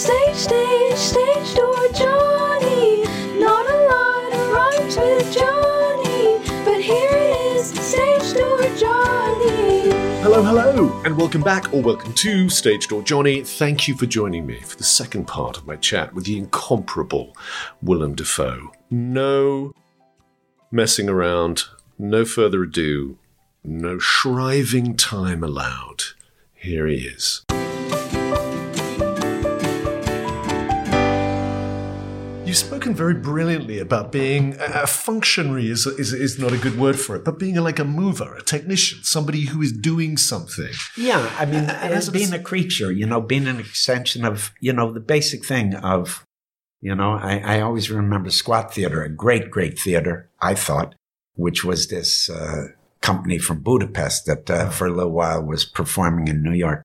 Stage, 0.00 0.34
stage, 0.34 0.96
stage 0.96 1.54
door 1.54 1.76
Johnny. 1.92 3.02
Not 3.38 3.66
a 3.68 3.78
lot 3.84 4.32
of 4.32 4.48
rhymes 4.50 4.96
with 4.96 5.30
Johnny, 5.30 6.38
but 6.64 6.80
here 6.80 7.10
it 7.12 7.56
is, 7.56 7.66
stage 7.68 8.32
door 8.32 8.62
Johnny. 8.78 9.90
Hello, 10.22 10.42
hello, 10.42 11.02
and 11.04 11.18
welcome 11.18 11.42
back 11.42 11.74
or 11.74 11.82
welcome 11.82 12.14
to 12.14 12.48
Stage 12.48 12.88
Door 12.88 13.02
Johnny. 13.02 13.44
Thank 13.44 13.88
you 13.88 13.94
for 13.94 14.06
joining 14.06 14.46
me 14.46 14.60
for 14.60 14.78
the 14.78 14.84
second 14.84 15.26
part 15.26 15.58
of 15.58 15.66
my 15.66 15.76
chat 15.76 16.14
with 16.14 16.24
the 16.24 16.38
incomparable 16.38 17.36
Willem 17.82 18.14
Dafoe. 18.14 18.72
No 18.88 19.74
messing 20.70 21.10
around, 21.10 21.64
no 21.98 22.24
further 22.24 22.62
ado, 22.62 23.18
no 23.62 23.98
shriving 23.98 24.96
time 24.96 25.44
allowed. 25.44 26.04
Here 26.54 26.86
he 26.86 27.00
is. 27.00 27.44
You've 32.50 32.56
spoken 32.56 32.96
very 32.96 33.14
brilliantly 33.14 33.78
about 33.78 34.10
being 34.10 34.56
a 34.58 34.80
a 34.82 34.86
functionary 34.88 35.70
is, 35.70 35.86
is 35.86 36.12
is 36.12 36.36
not 36.36 36.52
a 36.52 36.56
good 36.58 36.76
word 36.76 36.98
for 36.98 37.14
it, 37.14 37.24
but 37.24 37.38
being 37.38 37.54
like 37.54 37.78
a 37.78 37.84
mover, 37.84 38.34
a 38.34 38.42
technician, 38.42 38.98
somebody 39.04 39.42
who 39.46 39.62
is 39.62 39.70
doing 39.70 40.16
something. 40.16 40.72
Yeah, 40.96 41.30
I 41.38 41.44
mean, 41.46 41.70
And 41.70 42.08
a- 42.08 42.10
being 42.10 42.32
a 42.32 42.42
creature, 42.42 42.90
you 42.90 43.06
know, 43.06 43.20
being 43.20 43.46
an 43.46 43.60
extension 43.60 44.24
of, 44.24 44.50
you 44.60 44.72
know, 44.72 44.92
the 44.92 44.98
basic 44.98 45.44
thing 45.46 45.76
of, 45.76 46.24
you 46.80 46.92
know, 46.96 47.12
I, 47.12 47.38
I 47.38 47.60
always 47.60 47.88
remember 47.88 48.30
Squat 48.30 48.74
Theater, 48.74 49.04
a 49.04 49.08
great, 49.08 49.48
great 49.48 49.78
theater, 49.78 50.28
I 50.42 50.56
thought, 50.56 50.96
which 51.36 51.64
was 51.64 51.86
this 51.86 52.28
uh, 52.28 52.64
company 53.00 53.38
from 53.38 53.60
Budapest 53.60 54.26
that 54.26 54.50
uh, 54.50 54.70
for 54.70 54.88
a 54.88 54.92
little 54.92 55.12
while 55.12 55.40
was 55.40 55.64
performing 55.64 56.26
in 56.26 56.42
New 56.42 56.54
York. 56.54 56.82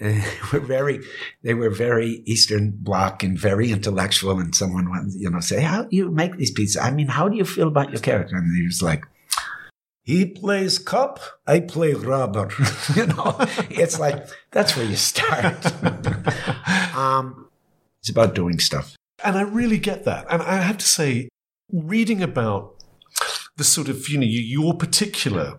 Uh, 0.00 0.20
were 0.52 0.60
very, 0.60 1.00
they 1.42 1.54
were 1.54 1.70
very 1.70 2.22
Eastern 2.26 2.72
Bloc 2.72 3.22
and 3.22 3.38
very 3.38 3.70
intellectual. 3.70 4.40
And 4.40 4.54
someone 4.54 4.90
went, 4.90 5.12
you 5.16 5.30
know, 5.30 5.40
say, 5.40 5.62
"How 5.62 5.84
do 5.84 5.96
you 5.96 6.10
make 6.10 6.36
these 6.36 6.50
pieces? 6.50 6.76
I 6.76 6.90
mean, 6.90 7.08
how 7.08 7.28
do 7.28 7.36
you 7.36 7.44
feel 7.44 7.68
about 7.68 7.90
your 7.90 8.00
character?" 8.00 8.36
And 8.36 8.56
he 8.56 8.64
was 8.64 8.82
like, 8.82 9.04
he 10.04 10.26
plays 10.26 10.78
cup, 10.78 11.18
I 11.46 11.60
play 11.60 11.94
rubber. 11.94 12.50
you 12.94 13.06
know, 13.06 13.36
it's 13.70 13.98
like 13.98 14.26
that's 14.50 14.76
where 14.76 14.84
you 14.84 14.96
start. 14.96 15.66
um, 16.94 17.48
it's 18.00 18.10
about 18.10 18.34
doing 18.34 18.58
stuff. 18.58 18.94
And 19.24 19.38
I 19.38 19.42
really 19.42 19.78
get 19.78 20.04
that. 20.04 20.26
And 20.28 20.42
I 20.42 20.56
have 20.56 20.76
to 20.78 20.86
say, 20.86 21.30
reading 21.72 22.22
about 22.22 22.74
the 23.56 23.64
sort 23.64 23.88
of, 23.88 24.06
you 24.08 24.18
know, 24.18 24.26
your 24.26 24.74
particular 24.74 25.58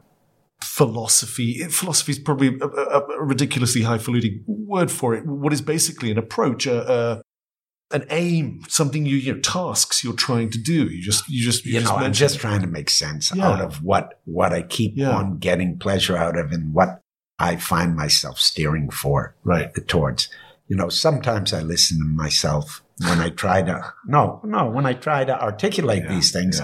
philosophy, 0.66 1.64
philosophy 1.70 2.12
is 2.14 2.20
probably 2.20 2.58
a, 2.60 2.66
a, 2.66 3.24
ridiculously 3.24 3.82
highfalutin 3.84 4.44
word 4.48 4.92
for 4.92 5.14
it. 5.16 5.26
What 5.26 5.54
is 5.54 5.62
basically 5.62 6.12
an 6.12 6.18
approach, 6.18 6.66
a, 6.66 6.92
a, 6.92 7.22
an 7.92 8.06
aim, 8.10 8.62
something 8.68 9.06
you, 9.06 9.16
you 9.18 9.34
know, 9.36 9.40
tasks 9.42 10.04
you're 10.04 10.14
trying 10.14 10.50
to 10.50 10.58
do. 10.58 10.86
You 10.86 11.02
just, 11.02 11.30
you 11.30 11.44
just, 11.44 11.66
you, 11.66 11.74
You 11.74 11.80
just 11.82 11.92
know, 11.94 11.98
I'm 12.00 12.14
just 12.14 12.36
it. 12.36 12.40
trying 12.40 12.62
to 12.62 12.68
make 12.68 12.90
sense 12.90 13.32
Yeah. 13.34 13.48
out 13.48 13.62
of 13.62 13.84
what 13.84 14.20
what 14.26 14.52
I 14.54 14.64
keep 14.64 14.94
Yeah. 14.98 15.12
on 15.16 15.38
getting 15.38 15.78
pleasure 15.78 16.18
out 16.18 16.38
of 16.38 16.52
and 16.52 16.74
what 16.74 17.02
I 17.38 17.56
find 17.58 17.96
myself 17.96 18.40
steering 18.40 18.90
for 18.90 19.36
Right. 19.44 19.70
towards. 19.88 20.30
You 20.68 20.76
know, 20.76 20.90
sometimes 20.90 21.54
I 21.54 21.62
listen 21.62 22.00
to 22.00 22.06
myself 22.06 22.82
when 23.08 23.20
I 23.20 23.30
try 23.30 23.62
to 23.62 23.94
no, 24.08 24.42
no, 24.44 24.68
when 24.70 24.86
I 24.88 24.94
try 24.94 25.24
to 25.26 25.40
articulate 25.40 26.04
Yeah, 26.04 26.16
these 26.16 26.32
things, 26.32 26.60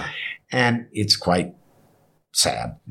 and 0.52 0.88
it's 0.92 1.16
quite 1.16 1.54
sad. 2.34 2.78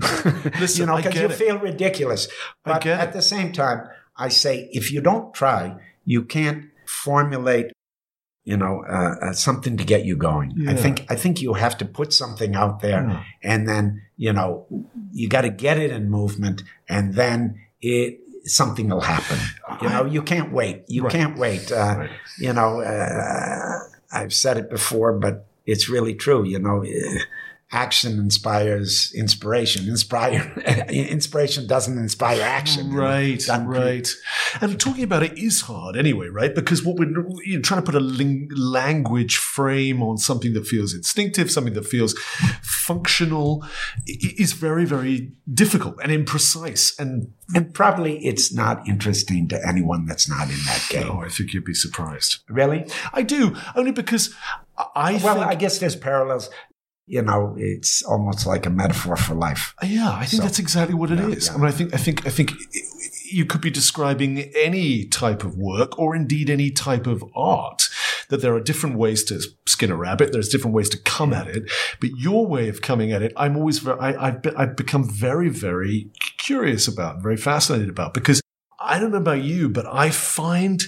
Listen, 0.61 0.81
you 0.81 0.87
know, 0.87 0.97
because 0.97 1.15
you 1.15 1.27
it. 1.27 1.33
feel 1.33 1.59
ridiculous. 1.59 2.29
But 2.65 2.87
at 2.87 3.09
it. 3.09 3.13
the 3.13 3.23
same 3.23 3.53
time, 3.53 3.89
I 4.17 4.29
say 4.29 4.69
if 4.73 4.93
you 4.93 5.01
don't 5.01 5.33
try, 5.35 5.77
you 6.05 6.25
can't 6.25 6.67
formulate, 6.87 7.73
you 8.45 8.57
know, 8.57 8.85
uh, 8.89 9.15
uh, 9.23 9.33
something 9.33 9.77
to 9.77 9.85
get 9.85 10.05
you 10.05 10.17
going. 10.17 10.67
I 10.69 10.75
think 10.75 11.07
I 11.09 11.17
think 11.17 11.41
you 11.41 11.55
have 11.55 11.77
to 11.79 11.85
put 11.85 12.13
something 12.13 12.55
out 12.55 12.81
there, 12.81 13.03
Yeah. 13.09 13.23
and 13.43 13.69
then 13.69 14.03
you 14.17 14.33
know 14.33 14.67
you 15.13 15.29
got 15.29 15.43
to 15.43 15.51
get 15.51 15.79
it 15.79 15.91
in 15.91 16.11
movement, 16.11 16.63
and 16.89 17.15
then 17.15 17.61
it 17.81 18.19
something 18.45 18.89
will 18.89 19.03
happen. 19.03 19.39
You 19.83 19.89
know, 19.89 20.05
you 20.07 20.23
can't 20.23 20.51
wait. 20.53 20.85
You 20.89 21.03
Right. 21.05 21.13
can't 21.13 21.39
wait. 21.39 21.71
Uh, 21.71 21.77
Right. 21.99 22.11
You 22.39 22.53
know, 22.55 22.81
uh, 22.81 23.79
I've 24.13 24.33
said 24.33 24.57
it 24.57 24.71
before, 24.71 25.13
but 25.19 25.47
it's 25.67 25.89
really 25.91 26.15
true. 26.15 26.45
You 26.45 26.59
know, 26.59 26.83
uh, 26.83 27.19
action 27.73 28.19
inspires 28.19 29.13
inspiration. 29.15 29.89
Inspire 29.89 30.53
inspiration 30.89 31.67
doesn't 31.67 31.97
inspire 31.99 32.43
action. 32.43 32.87
you 32.91 32.97
know. 32.97 33.03
Right, 33.03 33.49
right. 33.65 34.09
And 34.61 34.79
talking 34.81 35.05
about 35.05 35.23
it 35.23 35.39
is 35.39 35.63
hard 35.63 35.97
anyway, 35.97 36.29
right? 36.29 36.55
Because 36.55 36.85
what 36.85 36.97
we're 36.97 37.09
you 37.45 37.57
know, 37.57 37.63
trying 37.63 37.81
to 37.83 37.87
put 37.87 37.95
a 37.95 38.01
ling- 38.01 38.49
language 38.57 39.37
frame 39.37 40.03
on 40.03 40.19
something 40.19 40.53
that 40.55 40.67
feels 40.67 40.93
instinctive, 40.95 41.51
something 41.51 41.75
that 41.75 41.87
feels 41.87 42.15
functional, 42.63 43.65
is 44.07 44.53
very, 44.53 44.85
very 44.85 45.33
difficult 45.53 45.97
and 46.03 46.11
imprecise. 46.13 46.99
And 46.99 47.33
And 47.55 47.73
probably 47.75 48.25
it's 48.25 48.53
not 48.53 48.87
interesting 48.89 49.49
to 49.49 49.67
anyone 49.67 50.07
that's 50.07 50.29
not 50.29 50.49
in 50.49 50.59
that 50.67 50.87
game. 50.91 51.09
oh, 51.11 51.21
I 51.21 51.29
think 51.29 51.53
you'd 51.53 51.65
be 51.65 51.75
surprised. 51.75 52.39
Really? 52.49 52.87
I 53.13 53.23
do, 53.23 53.57
only 53.77 53.93
because 53.93 54.35
I 54.79 54.87
I 54.95 55.13
well, 55.23 55.35
think, 55.35 55.47
I 55.47 55.55
guess 55.57 55.79
there's 55.79 55.97
parallels. 55.97 56.49
You 57.11 57.23
know, 57.23 57.57
it's 57.59 58.03
almost 58.03 58.47
like 58.47 58.67
a 58.67 58.71
metaphor 58.71 59.17
for 59.17 59.35
life. 59.35 59.75
Yeah, 59.83 60.13
I 60.13 60.27
think 60.27 60.43
So- 60.43 60.47
that's 60.47 60.61
exactly 60.61 60.95
what 60.95 61.11
it 61.11 61.19
is. 61.19 61.49
Yeah, 61.49 61.55
I 61.55 61.57
mean, 61.57 61.67
I 61.67 61.73
think, 61.73 61.93
I 61.93 61.97
think, 61.97 62.25
I 62.25 62.31
think 62.31 62.53
you 63.33 63.45
could 63.45 63.61
be 63.61 63.71
describing 63.71 64.39
any 64.55 65.07
type 65.07 65.43
of 65.43 65.57
work, 65.57 65.99
or 65.99 66.15
indeed 66.15 66.49
any 66.49 66.71
type 66.71 67.09
of 67.09 67.25
art. 67.35 67.89
That 68.29 68.43
there 68.43 68.55
are 68.55 68.61
different 68.61 68.97
ways 68.97 69.25
to 69.25 69.41
skin 69.67 69.91
a 69.91 69.97
rabbit. 69.97 70.31
There's 70.31 70.49
different 70.49 70.73
ways 70.77 70.89
to 70.91 70.99
come 70.99 71.33
at 71.33 71.49
it. 71.49 71.69
But 72.01 72.11
your 72.17 72.47
way 72.47 72.69
of 72.69 72.81
coming 72.81 73.11
at 73.11 73.23
it, 73.23 73.33
I'm 73.37 73.57
always 73.57 73.81
very, 73.81 73.99
I, 73.99 74.29
I've, 74.29 74.43
be, 74.43 74.51
I've 74.57 74.77
become 74.77 75.03
very, 75.03 75.49
very 75.49 76.11
curious 76.39 76.87
about, 76.87 77.21
very 77.23 77.37
fascinated 77.37 77.89
about, 77.89 78.15
because 78.15 78.41
I 78.79 79.01
don't 79.01 79.11
know 79.11 79.19
about 79.19 79.43
you, 79.43 79.69
but 79.69 79.85
I 79.85 80.11
find 80.11 80.81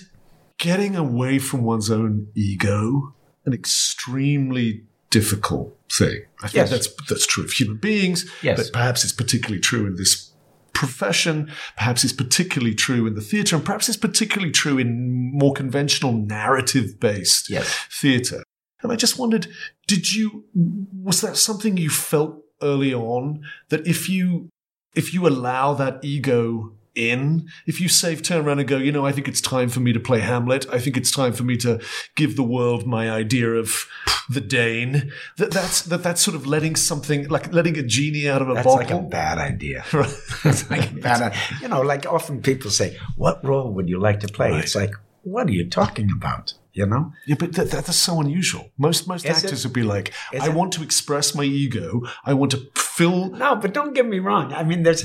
getting 0.59 0.95
away 0.95 1.41
from 1.41 1.65
one's 1.65 1.91
own 1.91 2.29
ego 2.37 3.13
an 3.45 3.53
extremely 3.53 4.85
difficult 5.13 5.69
thing. 5.99 6.23
I 6.43 6.49
think 6.49 6.55
Yes. 6.55 6.71
that's 6.71 6.89
that's 7.09 7.27
true 7.27 7.45
of 7.45 7.51
human 7.53 7.77
beings, 7.77 8.19
Yes. 8.43 8.57
but 8.59 8.73
perhaps 8.73 9.05
it's 9.05 9.13
particularly 9.13 9.61
true 9.61 9.87
in 9.87 9.95
this 9.97 10.31
profession. 10.73 11.51
Perhaps 11.77 12.03
it's 12.05 12.13
particularly 12.25 12.75
true 12.75 13.07
in 13.07 13.15
the 13.15 13.21
theatre, 13.21 13.55
and 13.57 13.65
perhaps 13.65 13.89
it's 13.89 13.99
particularly 13.99 14.51
true 14.53 14.79
in 14.79 14.91
more 15.39 15.53
conventional 15.53 16.13
narrative-based 16.13 17.51
Yes. 17.51 17.69
theatre. 18.01 18.43
And 18.83 18.91
I 18.91 18.97
just 18.97 19.19
wondered, 19.19 19.47
did 19.87 20.13
you 20.13 20.45
was 20.55 21.21
that 21.21 21.37
something 21.37 21.77
you 21.77 21.91
felt 21.91 22.33
early 22.63 22.95
on 22.95 23.43
that 23.69 23.87
if 23.87 24.09
you 24.09 24.49
if 24.95 25.15
you 25.15 25.27
allow 25.27 25.73
that 25.75 26.05
ego 26.05 26.73
in, 26.95 27.49
if 27.67 27.81
you 27.81 27.89
say 27.89 28.15
turn 28.17 28.45
around 28.47 28.59
and 28.61 28.69
go, 28.69 28.77
you 28.77 28.93
know, 28.93 29.07
I 29.07 29.13
think 29.13 29.29
it's 29.29 29.41
time 29.41 29.69
for 29.69 29.81
me 29.81 29.93
to 29.93 30.01
play 30.01 30.21
Hamlet. 30.21 30.67
I 30.73 30.79
think 30.79 30.97
it's 30.97 31.11
time 31.11 31.33
for 31.33 31.43
me 31.43 31.57
to 31.59 31.81
give 32.17 32.37
the 32.37 32.43
world 32.43 32.87
my 32.87 33.11
idea 33.11 33.49
of 33.51 33.87
the 34.29 34.41
Dane. 34.41 35.11
That 35.37 35.51
that's 35.51 35.83
that 35.83 36.03
that's 36.03 36.21
sort 36.21 36.35
of 36.35 36.47
letting 36.47 36.77
something 36.77 37.29
like 37.29 37.53
letting 37.53 37.79
a 37.79 37.83
genie 37.83 38.29
out 38.29 38.43
of 38.43 38.49
a 38.51 38.55
That's 38.55 38.67
bottle. 38.67 38.79
like 38.79 38.91
a 38.91 39.09
bad 39.09 39.39
idea. 39.39 39.85
Right. 39.93 40.15
That's 40.45 40.71
like 40.71 40.91
a 40.91 40.95
bad. 40.95 41.35
You 41.61 41.69
know, 41.69 41.81
like 41.83 42.07
often 42.07 42.43
people 42.43 42.71
say, 42.71 42.97
"What 43.17 43.45
role 43.45 43.73
would 43.73 43.89
you 43.89 43.99
like 44.01 44.21
to 44.21 44.29
play?" 44.29 44.51
Right. 44.51 44.65
It's 44.65 44.75
like, 44.75 44.93
what 45.23 45.49
are 45.49 45.53
you 45.53 45.69
talking 45.69 46.11
about? 46.17 46.55
You 46.75 46.87
know? 46.87 47.13
Yeah, 47.27 47.37
but 47.39 47.53
that, 47.53 47.71
that, 47.71 47.85
that's 47.85 47.99
so 47.99 48.19
unusual. 48.21 48.71
Most 48.79 49.07
most 49.07 49.27
Is 49.27 49.37
actors 49.45 49.65
it? 49.65 49.69
would 49.69 49.75
be 49.75 49.83
like, 49.83 50.13
I 50.33 50.47
it? 50.47 50.55
want 50.55 50.73
to 50.73 50.83
express 50.83 51.35
my 51.35 51.45
ego. 51.45 52.03
I 52.25 52.33
want 52.35 52.53
to 52.53 52.67
fill. 52.77 53.31
No, 53.31 53.57
but 53.57 53.75
don't 53.75 53.95
get 53.95 54.07
me 54.07 54.19
wrong. 54.21 54.53
I 54.55 54.63
mean, 54.65 54.83
there's 54.83 55.05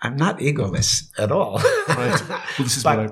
I'm 0.00 0.16
not 0.16 0.38
egoless 0.38 1.08
at 1.18 1.32
all. 1.32 1.58
Right. 1.88 2.20
Well, 2.28 2.40
this 2.58 2.76
is 2.76 2.82
but, 2.84 2.98
I. 2.98 3.08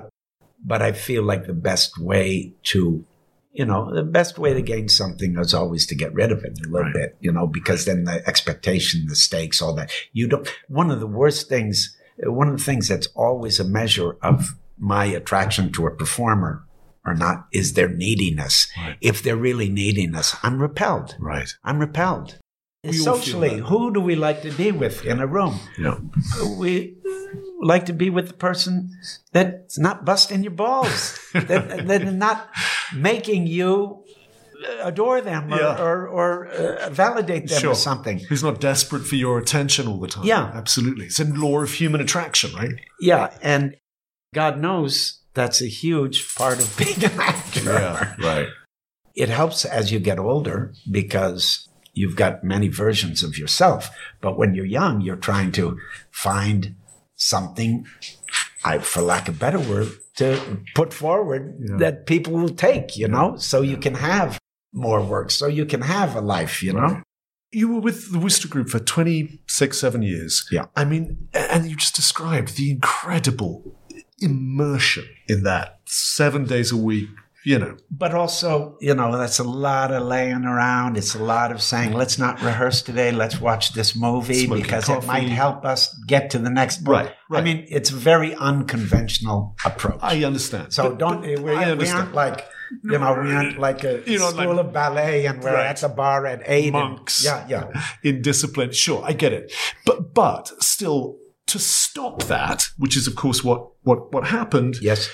but 0.65 0.81
I 0.81 0.91
feel 0.91 1.23
like 1.23 1.45
the 1.45 1.53
best 1.53 1.97
way 1.99 2.53
to, 2.63 3.05
you 3.51 3.65
know, 3.65 3.93
the 3.93 4.03
best 4.03 4.37
way 4.37 4.53
to 4.53 4.61
gain 4.61 4.87
something 4.89 5.37
is 5.37 5.53
always 5.53 5.85
to 5.87 5.95
get 5.95 6.13
rid 6.13 6.31
of 6.31 6.43
it 6.43 6.57
a 6.59 6.69
little 6.69 6.83
Right. 6.85 6.93
bit, 6.93 7.17
you 7.19 7.31
know, 7.31 7.47
because 7.47 7.85
then 7.85 8.03
the 8.05 8.25
expectation, 8.27 9.05
the 9.07 9.15
stakes, 9.15 9.61
all 9.61 9.73
that. 9.75 9.91
You 10.13 10.27
don't, 10.27 10.47
one 10.67 10.91
of 10.91 10.99
the 10.99 11.07
worst 11.07 11.49
things, 11.49 11.95
one 12.23 12.47
of 12.49 12.57
the 12.57 12.63
things 12.63 12.87
that's 12.87 13.07
always 13.15 13.59
a 13.59 13.63
measure 13.63 14.17
of 14.21 14.55
my 14.77 15.05
attraction 15.05 15.71
to 15.73 15.87
a 15.87 15.95
performer 15.95 16.63
or 17.05 17.13
not 17.15 17.47
is 17.53 17.73
their 17.73 17.89
neediness. 17.89 18.67
Right. 18.77 18.97
If 19.01 19.23
they're 19.23 19.35
really 19.37 19.69
neediness, 19.69 20.35
I'm 20.43 20.61
repelled. 20.61 21.15
Right. 21.19 21.49
I'm 21.63 21.79
repelled. 21.79 22.37
We 22.83 22.89
all 22.89 22.93
feel 22.93 23.15
Socially, 23.15 23.57
who 23.59 23.93
do 23.93 23.99
we 23.99 24.15
like 24.15 24.41
to 24.43 24.51
be 24.51 24.71
with 24.71 25.05
in 25.05 25.19
a 25.19 25.27
room? 25.27 25.59
Yeah. 25.77 25.97
we 26.57 26.95
like 27.61 27.85
to 27.87 27.93
be 27.93 28.09
with 28.09 28.27
the 28.27 28.33
person 28.33 28.91
that's 29.33 29.77
not 29.79 30.05
busting 30.05 30.43
your 30.43 30.51
balls, 30.53 31.19
that, 31.33 31.87
that 31.87 32.13
not 32.13 32.49
making 32.95 33.47
you 33.47 34.03
adore 34.81 35.21
them 35.21 35.53
or, 35.53 35.57
Yeah. 35.59 35.81
or, 35.81 36.07
or 36.07 36.47
uh, 36.47 36.89
validate 36.89 37.47
them 37.49 37.59
Sure. 37.59 37.71
or 37.71 37.75
something. 37.75 38.19
Who's 38.19 38.43
not 38.43 38.59
desperate 38.61 39.05
for 39.05 39.15
your 39.15 39.37
attention 39.39 39.87
all 39.87 39.99
the 39.99 40.07
time. 40.07 40.25
Yeah. 40.25 40.51
Absolutely. 40.53 41.05
It's 41.07 41.19
a 41.19 41.25
law 41.25 41.61
of 41.61 41.71
human 41.71 41.99
attraction, 42.01 42.53
right? 42.55 42.75
Yeah, 42.99 43.35
and 43.41 43.75
God 44.33 44.59
knows 44.59 45.21
that's 45.33 45.61
a 45.61 45.67
huge 45.67 46.35
part 46.35 46.59
of 46.59 46.75
being 46.77 47.03
an 47.03 47.19
actor. 47.19 48.15
Right. 48.19 48.47
It 49.15 49.29
helps 49.29 49.65
as 49.65 49.91
you 49.91 49.99
get 49.99 50.19
older 50.19 50.73
because 50.91 51.66
you've 51.97 52.15
got 52.15 52.43
many 52.43 52.67
versions 52.67 53.23
of 53.23 53.37
yourself. 53.37 53.89
But 54.21 54.37
when 54.37 54.53
you're 54.55 54.65
young, 54.81 55.01
you're 55.01 55.15
trying 55.29 55.51
to 55.53 55.77
find 56.11 56.75
something, 57.15 57.85
I, 58.63 58.77
for 58.79 59.01
lack 59.01 59.27
of 59.27 59.35
a 59.35 59.39
better 59.39 59.59
word, 59.59 59.89
to 60.17 60.59
put 60.75 60.93
forward 60.93 61.57
Yeah. 61.59 61.77
that 61.77 62.05
people 62.05 62.33
will 62.33 62.49
take, 62.67 62.95
you 62.97 63.07
know, 63.07 63.35
so 63.37 63.61
you 63.61 63.77
can 63.77 63.95
have 63.95 64.39
more 64.73 65.01
work, 65.03 65.31
so 65.31 65.47
you 65.47 65.65
can 65.65 65.81
have 65.81 66.15
a 66.15 66.21
life, 66.21 66.61
you 66.63 66.73
know? 66.73 67.01
You 67.51 67.73
were 67.73 67.79
with 67.79 68.11
the 68.11 68.19
Wooster 68.19 68.47
Group 68.47 68.69
for 68.69 68.79
26, 68.79 69.77
seven 69.79 70.01
years. 70.01 70.45
Yeah. 70.51 70.65
I 70.75 70.83
mean, 70.85 71.29
and 71.33 71.65
you 71.69 71.75
just 71.75 71.95
described 71.95 72.57
the 72.57 72.69
incredible 72.71 73.75
immersion 74.19 75.05
in 75.27 75.43
that 75.43 75.79
seven 75.85 76.45
days 76.45 76.71
a 76.71 76.77
week, 76.77 77.07
you 77.47 77.57
know. 77.57 77.77
But 77.89 78.11
also, 78.13 78.75
you 78.81 78.93
know, 78.93 79.17
that's 79.17 79.39
a 79.39 79.43
lot 79.67 79.89
of 79.97 80.03
laying 80.03 80.43
around. 80.43 80.97
It's 80.97 81.15
a 81.15 81.23
lot 81.35 81.49
of 81.53 81.61
saying, 81.61 81.93
let's 82.01 82.17
not 82.19 82.41
rehearse 82.41 82.81
today. 82.81 83.09
Let's 83.23 83.39
watch 83.39 83.65
this 83.73 83.95
movie 83.95 84.45
Smoking 84.45 84.63
because 84.63 84.89
it 84.89 85.05
might 85.05 85.29
help 85.29 85.63
us 85.73 85.81
get 86.13 86.23
to 86.31 86.39
the 86.39 86.49
next 86.49 86.77
book. 86.83 86.93
Right, 86.95 87.11
right. 87.29 87.39
I 87.39 87.43
mean, 87.47 87.65
it's 87.69 87.89
a 87.89 87.95
very 87.95 88.35
unconventional 88.35 89.55
approach. 89.65 89.99
I 90.01 90.23
understand. 90.25 90.73
so 90.73 90.89
But- 90.89 90.99
don't, 90.99 91.21
but 91.21 91.39
we, 91.39 91.51
we 91.83 91.89
aren't 91.89 92.13
like, 92.13 92.45
you 92.83 92.99
know, 92.99 93.13
we 93.23 93.31
aren't 93.31 93.57
like 93.59 93.83
a 93.85 94.03
You 94.05 94.19
know, 94.19 94.29
school 94.31 94.55
like- 94.55 94.65
of 94.65 94.73
ballet 94.73 95.25
and 95.25 95.41
we're 95.41 95.53
Right. 95.53 95.67
at 95.67 95.77
the 95.77 95.89
bar 95.89 96.25
at 96.25 96.41
eight. 96.45 96.65
and- 96.65 96.73
monks 96.73 97.23
yeah, 97.23 97.45
yeah. 97.47 97.83
in 98.03 98.21
discipline. 98.21 98.71
Sure, 98.73 99.01
I 99.05 99.13
get 99.13 99.31
it. 99.31 99.53
But 99.85 100.13
but 100.13 100.51
still 100.61 101.15
to 101.47 101.59
stop 101.59 102.23
that, 102.23 102.67
which 102.77 102.97
is 102.97 103.07
of 103.07 103.15
course 103.15 103.41
what 103.41 103.61
what 103.83 104.11
what 104.13 104.25
happened 104.27 104.75
Yes. 104.81 105.09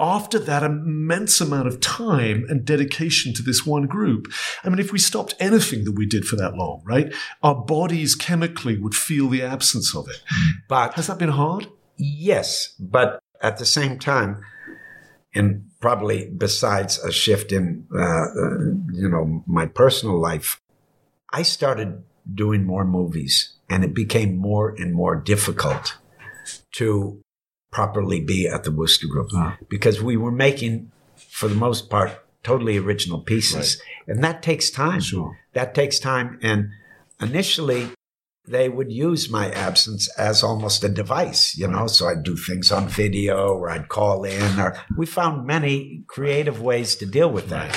After 0.00 0.38
that 0.38 0.62
immense 0.62 1.40
amount 1.40 1.68
of 1.68 1.80
time 1.80 2.46
and 2.48 2.64
dedication 2.64 3.34
to 3.34 3.42
this 3.42 3.66
one 3.66 3.86
group. 3.86 4.26
I 4.64 4.70
mean, 4.70 4.78
if 4.78 4.92
we 4.92 4.98
stopped 4.98 5.34
anything 5.38 5.84
that 5.84 5.92
we 5.92 6.06
did 6.06 6.24
for 6.24 6.36
that 6.36 6.54
long, 6.54 6.82
right? 6.84 7.14
Our 7.42 7.54
bodies 7.54 8.14
chemically 8.14 8.78
would 8.78 8.94
feel 8.94 9.28
the 9.28 9.42
absence 9.42 9.94
of 9.94 10.08
it. 10.08 10.22
But 10.68 10.94
Has 10.94 11.06
that 11.08 11.18
been 11.18 11.30
hard? 11.30 11.68
Yes, 11.96 12.74
but 12.80 13.22
at 13.42 13.58
the 13.58 13.66
same 13.66 13.98
time, 13.98 14.42
and 15.34 15.66
probably 15.80 16.30
besides 16.30 16.98
a 16.98 17.12
shift 17.12 17.52
in, 17.52 17.86
uh, 17.94 18.00
uh, 18.00 18.58
you 18.92 19.08
know, 19.08 19.44
my 19.46 19.66
personal 19.66 20.20
life, 20.20 20.60
I 21.32 21.42
started 21.42 22.02
doing 22.32 22.64
more 22.64 22.84
movies, 22.84 23.54
and 23.68 23.84
it 23.84 23.94
became 23.94 24.36
more 24.36 24.74
and 24.76 24.94
more 24.94 25.16
difficult 25.16 25.98
to 26.72 27.22
properly 27.70 28.20
be 28.20 28.48
at 28.48 28.64
the 28.64 28.70
Wooster 28.70 29.06
Group 29.06 29.30
Ah. 29.34 29.56
because 29.68 30.02
we 30.02 30.16
were 30.16 30.32
making, 30.32 30.90
for 31.30 31.48
the 31.48 31.54
most 31.54 31.88
part, 31.90 32.10
totally 32.42 32.78
original 32.78 33.20
pieces, 33.20 33.80
and 34.06 34.24
that 34.24 34.42
takes 34.42 34.70
time. 34.70 35.00
Sure. 35.00 35.38
That 35.52 35.74
takes 35.74 35.98
time, 35.98 36.38
and 36.42 36.70
initially 37.20 37.90
they 38.48 38.68
would 38.68 38.90
use 38.90 39.30
my 39.30 39.50
absence 39.52 40.08
as 40.18 40.42
almost 40.42 40.82
a 40.82 40.88
device, 40.88 41.56
you 41.56 41.68
know. 41.68 41.86
So 41.86 42.08
I'd 42.08 42.22
do 42.24 42.36
things 42.36 42.72
on 42.72 42.88
video 42.88 43.54
or 43.54 43.70
I'd 43.70 43.88
call 43.88 44.24
in 44.24 44.58
or 44.58 44.76
we 44.96 45.06
found 45.06 45.46
many 45.46 46.02
creative 46.08 46.60
ways 46.60 46.96
to 46.96 47.06
deal 47.06 47.30
with 47.30 47.48
that. 47.50 47.76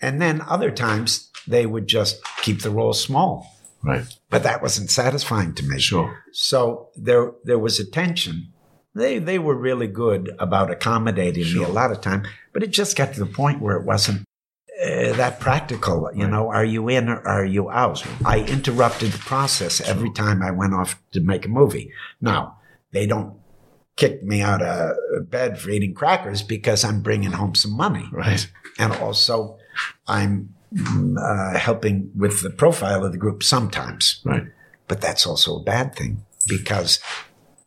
And 0.00 0.20
then 0.20 0.42
other 0.42 0.70
times 0.70 1.30
they 1.48 1.66
would 1.66 1.86
just 1.86 2.22
keep 2.42 2.60
the 2.62 2.70
role 2.70 2.92
small. 2.92 3.46
Right. 3.82 4.04
But 4.30 4.42
that 4.44 4.62
wasn't 4.62 4.90
satisfying 4.90 5.54
to 5.54 5.62
me. 5.64 5.80
Sure. 5.80 6.22
So 6.32 6.90
there 6.94 7.32
there 7.44 7.58
was 7.58 7.80
a 7.80 7.90
tension. 7.90 8.52
They 8.94 9.18
they 9.18 9.38
were 9.38 9.56
really 9.56 9.88
good 9.88 10.30
about 10.38 10.70
accommodating 10.70 11.52
me 11.54 11.64
a 11.64 11.68
lot 11.68 11.90
of 11.90 12.00
time, 12.00 12.24
but 12.52 12.62
it 12.62 12.70
just 12.70 12.96
got 12.96 13.12
to 13.14 13.20
the 13.20 13.26
point 13.26 13.60
where 13.60 13.76
it 13.76 13.84
wasn't 13.84 14.20
uh, 14.82 15.12
that 15.14 15.40
practical. 15.40 16.10
You 16.14 16.28
know, 16.28 16.50
are 16.50 16.64
you 16.64 16.88
in 16.88 17.08
or 17.08 17.20
are 17.26 17.44
you 17.44 17.70
out? 17.70 18.04
I 18.24 18.40
interrupted 18.40 19.12
the 19.12 19.18
process 19.18 19.80
every 19.80 20.12
time 20.12 20.42
I 20.42 20.50
went 20.52 20.74
off 20.74 21.00
to 21.12 21.20
make 21.20 21.44
a 21.44 21.48
movie. 21.48 21.92
Now 22.20 22.58
they 22.92 23.06
don't 23.06 23.34
kick 23.96 24.22
me 24.22 24.42
out 24.42 24.62
of 24.62 25.30
bed 25.30 25.58
for 25.58 25.70
eating 25.70 25.94
crackers 25.94 26.42
because 26.42 26.84
I'm 26.84 27.00
bringing 27.02 27.32
home 27.32 27.54
some 27.54 27.76
money, 27.76 28.08
Right. 28.12 28.48
and 28.78 28.92
also 28.92 29.58
I'm 30.06 30.54
mm, 30.74 31.16
uh, 31.18 31.58
helping 31.58 32.10
with 32.16 32.42
the 32.42 32.50
profile 32.50 33.04
of 33.04 33.12
the 33.12 33.18
group 33.18 33.42
sometimes. 33.42 34.20
Right. 34.24 34.46
But 34.88 35.00
that's 35.00 35.26
also 35.26 35.58
a 35.58 35.62
bad 35.62 35.94
thing 35.94 36.24
because 36.48 36.98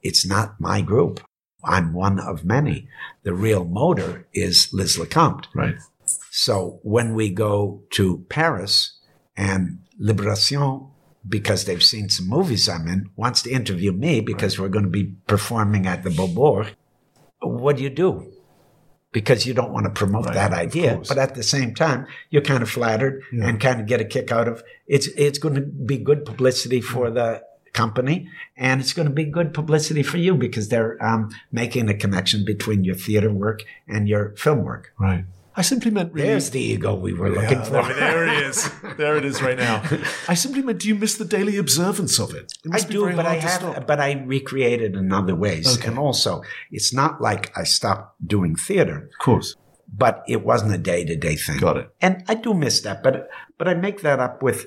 it's 0.08 0.26
not 0.26 0.60
my 0.60 0.82
group. 0.82 1.20
I'm 1.64 1.94
one 1.94 2.20
of 2.20 2.46
many. 2.46 2.88
The 3.24 3.34
real 3.34 3.66
motor 3.66 4.28
is 4.34 4.70
Liz 4.74 4.98
LeCompte. 4.98 5.48
Right. 5.54 5.76
So 6.32 6.80
when 6.84 7.14
we 7.14 7.30
go 7.30 7.84
to 7.92 8.26
Paris 8.30 8.98
and 9.36 9.80
Liberation, 10.00 10.88
because 11.28 11.66
they've 11.66 11.84
seen 11.84 12.10
some 12.10 12.28
movies 12.30 12.70
I'm 12.70 12.88
in, 12.88 13.10
wants 13.16 13.42
to 13.44 13.52
interview 13.52 13.92
me 13.92 14.22
because 14.22 14.58
we're 14.58 14.70
going 14.70 14.86
to 14.86 14.92
be 14.92 15.16
performing 15.28 15.86
at 15.88 16.04
the 16.04 16.10
Beaubourg, 16.10 16.70
what 17.42 17.78
do 17.78 17.84
you 17.84 17.90
do? 17.90 18.32
Because 19.12 19.46
you 19.46 19.54
don't 19.54 19.72
want 19.74 19.86
to 19.86 19.92
promote 19.92 20.26
Right, 20.26 20.36
that 20.36 20.54
idea, 20.54 21.02
but 21.08 21.18
at 21.18 21.34
the 21.36 21.44
same 21.44 21.74
time, 21.74 22.06
you're 22.30 22.42
kind 22.42 22.62
of 22.62 22.70
flattered 22.70 23.24
Yeah. 23.34 23.48
and 23.48 23.60
kind 23.60 23.82
of 23.82 23.88
get 23.88 24.02
a 24.02 24.06
kick 24.06 24.32
out 24.32 24.48
of 24.48 24.64
it's. 24.88 25.08
It's 25.18 25.40
going 25.40 25.56
to 25.56 25.62
be 25.62 25.98
good 25.98 26.24
publicity 26.26 26.82
for 26.82 27.10
the 27.10 27.42
company, 27.78 28.18
and 28.58 28.82
it's 28.82 28.94
going 28.98 29.08
to 29.08 29.14
be 29.14 29.26
good 29.38 29.50
publicity 29.54 30.04
for 30.04 30.18
you 30.26 30.34
because 30.36 30.66
they're 30.70 30.96
um, 31.10 31.30
making 31.52 31.90
a 31.90 31.94
connection 32.04 32.40
between 32.54 32.84
your 32.84 32.96
theater 32.96 33.32
work 33.32 33.60
and 33.88 34.08
your 34.10 34.24
film 34.36 34.60
work. 34.64 34.86
Right. 35.00 35.26
I 35.60 35.64
simply 35.64 35.90
meant 35.90 36.14
really. 36.14 36.28
There's 36.28 36.52
the 36.52 36.62
ego 36.62 36.94
we 36.94 37.14
were 37.14 37.32
looking 37.38 37.58
Yeah, 37.60 37.64
for. 37.64 37.72
there, 37.72 37.94
there 38.06 38.28
it 38.28 38.44
is. 38.50 38.58
There 38.98 39.18
it 39.18 39.26
is 39.26 39.42
right 39.42 39.58
now. 39.58 39.82
I 40.28 40.36
simply 40.36 40.62
meant, 40.62 40.80
do 40.82 40.88
you 40.88 40.94
miss 41.04 41.16
the 41.18 41.26
daily 41.38 41.58
observance 41.58 42.20
of 42.20 42.30
it? 42.40 42.54
It 42.64 42.70
I 42.72 42.74
must 42.74 42.88
be 42.90 42.94
do, 42.94 43.04
very 43.06 43.16
but 43.16 43.26
I 43.26 43.30
hard 43.40 43.42
to 43.42 43.48
have, 43.48 43.62
stop. 43.74 43.88
but 43.88 44.00
I 44.00 44.10
recreated 44.36 44.96
in 44.96 45.12
other 45.12 45.36
ways, 45.36 45.66
Okay. 45.78 45.88
and 45.90 45.98
also 45.98 46.32
it's 46.72 46.94
not 46.94 47.22
like 47.22 47.44
I 47.58 47.64
stopped 47.64 48.08
doing 48.36 48.56
theater, 48.56 48.98
Of 49.14 49.20
course. 49.26 49.56
but 50.06 50.22
it 50.28 50.46
wasn't 50.46 50.74
a 50.76 50.82
day 50.92 51.02
to 51.06 51.16
day 51.16 51.36
thing. 51.36 51.58
Got 51.60 51.78
it. 51.78 51.88
And 52.06 52.24
I 52.28 52.36
do 52.36 52.54
miss 52.54 52.82
that, 52.82 53.02
but 53.02 53.28
but 53.58 53.68
I 53.68 53.74
make 53.74 54.02
that 54.02 54.20
up 54.20 54.44
with 54.44 54.60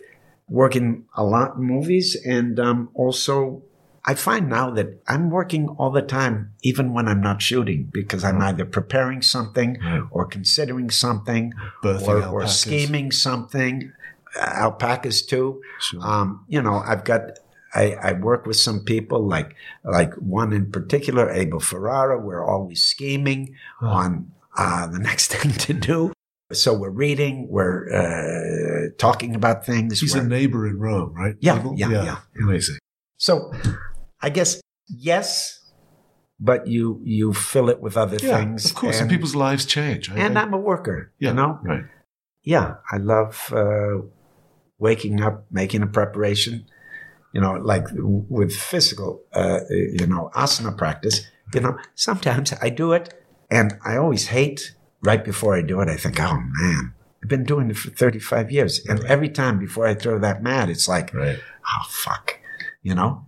working 0.50 1.04
a 1.16 1.24
lot 1.24 1.56
in 1.56 1.62
movies, 1.62 2.16
and 2.26 2.60
um, 2.60 2.90
also 2.94 3.62
I 4.04 4.14
find 4.14 4.48
now 4.48 4.70
that 4.70 5.02
I'm 5.08 5.30
working 5.30 5.68
all 5.78 5.90
the 5.90 6.02
time, 6.02 6.52
even 6.62 6.92
when 6.94 7.06
I'm 7.06 7.20
not 7.20 7.40
shooting, 7.42 7.88
because 7.92 8.24
I'm 8.24 8.40
either 8.42 8.64
preparing 8.64 9.22
something 9.22 9.78
Right. 9.82 10.02
or 10.10 10.26
considering 10.26 10.90
something 10.90 11.52
or, 11.84 12.22
or 12.26 12.46
scheming 12.46 13.12
something. 13.12 13.92
Uh, 14.36 14.44
alpacas 14.64 15.22
too. 15.22 15.60
Sure. 15.80 16.00
Um, 16.02 16.44
you 16.48 16.60
know, 16.62 16.82
I've 16.86 17.04
got. 17.04 17.22
I, 17.74 17.92
I 18.02 18.12
work 18.14 18.46
with 18.46 18.56
some 18.56 18.80
people 18.80 19.26
like 19.26 19.54
like 19.84 20.12
one 20.14 20.52
in 20.52 20.70
particular, 20.72 21.30
Abel 21.30 21.60
Ferrara. 21.60 22.18
We're 22.18 22.44
always 22.44 22.82
scheming 22.84 23.54
on 23.80 24.30
uh, 24.56 24.86
the 24.88 24.98
next 25.08 25.32
thing 25.34 25.52
to 25.52 25.72
do. 25.72 26.12
So 26.52 26.74
we're 26.74 26.90
reading, 26.90 27.46
we're 27.48 27.86
uh, 27.94 28.90
talking 28.98 29.34
about 29.36 29.64
things. 29.64 30.00
He's 30.00 30.14
a 30.14 30.18
we're- 30.18 30.28
neighbor 30.28 30.66
in 30.66 30.78
Rome, 30.78 31.14
right? 31.14 31.36
Yeah, 31.40 31.58
Abel? 31.60 31.74
yeah, 31.76 31.90
yeah. 31.90 32.18
Amazing. 32.42 32.78
so 33.16 33.52
I 34.20 34.30
guess 34.30 34.60
yes, 34.88 35.58
but 36.40 36.66
you 36.66 37.00
you 37.04 37.32
fill 37.32 37.68
it 37.70 37.80
with 37.80 37.96
other 37.96 38.16
Yeah, 38.20 38.36
things. 38.38 38.64
of 38.64 38.74
course. 38.74 38.96
And, 38.96 39.02
and, 39.02 39.10
people's 39.10 39.34
lives 39.36 39.64
change. 39.64 40.10
I- 40.10 40.16
and 40.16 40.36
I- 40.38 40.42
I'm 40.42 40.52
a 40.52 40.58
worker. 40.58 41.12
yeah, 41.18 41.28
You 41.30 41.34
know, 41.36 41.58
Right. 41.62 41.84
yeah, 42.42 42.74
I 42.90 42.96
love 42.96 43.52
uh, 43.52 43.98
waking 44.78 45.20
up, 45.22 45.46
making 45.50 45.82
a 45.82 45.86
preparation, 45.86 46.64
you 47.32 47.40
know, 47.40 47.52
like 47.72 47.86
with 48.28 48.52
physical, 48.52 49.22
uh, 49.32 49.60
you 49.70 50.06
know, 50.06 50.30
asana 50.34 50.76
practice, 50.76 51.20
you 51.54 51.60
know, 51.60 51.76
sometimes 51.94 52.52
I 52.60 52.70
do 52.70 52.92
it 52.92 53.14
and 53.50 53.74
I 53.84 53.96
always 53.98 54.26
hate 54.28 54.74
right 55.02 55.24
before 55.24 55.56
I 55.56 55.62
do 55.62 55.80
it. 55.80 55.88
I 55.88 55.96
think, 55.96 56.20
oh 56.20 56.40
man, 56.60 56.94
I've 57.22 57.28
been 57.28 57.44
doing 57.44 57.70
it 57.70 57.76
for 57.76 57.90
35 57.90 58.50
years. 58.50 58.80
And 58.86 59.04
every 59.04 59.28
time 59.28 59.58
before 59.58 59.86
I 59.86 59.94
throw 59.94 60.18
that 60.18 60.42
mat, 60.42 60.68
it's 60.68 60.88
like, 60.88 61.12
Right. 61.14 61.38
oh, 61.66 61.86
fuck, 61.88 62.38
you 62.82 62.94
know? 62.94 63.26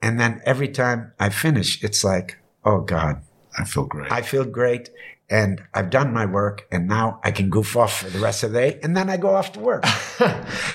And 0.00 0.18
then 0.18 0.40
every 0.44 0.68
time 0.68 1.12
I 1.20 1.28
finish, 1.28 1.82
it's 1.82 2.02
like, 2.04 2.38
oh 2.64 2.80
God, 2.80 3.22
I 3.58 3.64
feel 3.64 3.84
great. 3.84 4.10
I 4.10 4.22
feel 4.22 4.44
great 4.44 4.90
and 5.30 5.62
I've 5.72 5.90
done 5.90 6.12
my 6.12 6.26
work 6.26 6.66
and 6.72 6.88
now 6.88 7.20
I 7.22 7.30
can 7.30 7.48
goof 7.50 7.76
off 7.76 7.98
for 8.00 8.10
the 8.10 8.18
rest 8.18 8.42
of 8.42 8.52
the 8.52 8.58
day 8.58 8.80
and 8.82 8.96
then 8.96 9.08
I 9.08 9.16
go 9.16 9.34
off 9.34 9.52
to 9.52 9.60
work. 9.60 9.82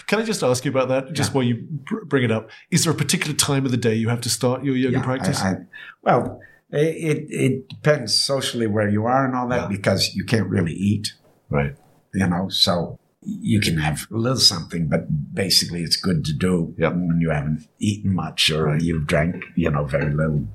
Can 0.07 0.19
I 0.19 0.23
just 0.23 0.41
ask 0.43 0.63
you 0.65 0.71
about 0.71 0.87
that? 0.87 1.13
Just 1.13 1.33
while 1.33 1.43
you 1.43 1.67
br- 1.69 2.05
bring 2.05 2.23
it 2.23 2.31
up, 2.31 2.49
is 2.71 2.83
there 2.83 2.93
a 2.93 2.95
particular 2.95 3.35
time 3.35 3.65
of 3.65 3.71
the 3.71 3.77
day 3.77 3.93
you 3.95 4.09
have 4.09 4.21
to 4.21 4.29
start 4.29 4.63
your 4.63 4.75
yoga 4.75 4.97
Yeah, 4.97 5.03
practice? 5.03 5.41
I, 5.41 5.49
I, 5.51 5.55
well, 6.01 6.39
it, 6.71 7.27
it 7.29 7.69
depends 7.69 8.13
socially 8.19 8.67
where 8.67 8.89
you 8.89 9.05
are 9.05 9.25
and 9.25 9.35
all 9.35 9.47
that 9.49 9.63
Yeah. 9.69 9.77
because 9.77 10.13
you 10.15 10.23
can't 10.25 10.49
really 10.49 10.73
eat, 10.73 11.13
right. 11.49 11.75
you 12.13 12.27
know, 12.27 12.49
so 12.49 12.99
you 13.21 13.59
can 13.59 13.77
have 13.77 14.07
a 14.11 14.15
little 14.17 14.37
something, 14.39 14.87
but 14.87 15.33
basically 15.33 15.81
it's 15.83 15.97
good 15.97 16.23
to 16.25 16.33
do 16.33 16.73
Yep. 16.77 16.93
when 16.93 17.19
you 17.19 17.29
haven't 17.31 17.67
eaten 17.79 18.13
much 18.13 18.49
or 18.49 18.65
Right. 18.65 18.81
you've 18.81 19.07
drank, 19.07 19.43
you 19.55 19.69
know, 19.69 19.85
very 19.85 20.13
little 20.13 20.47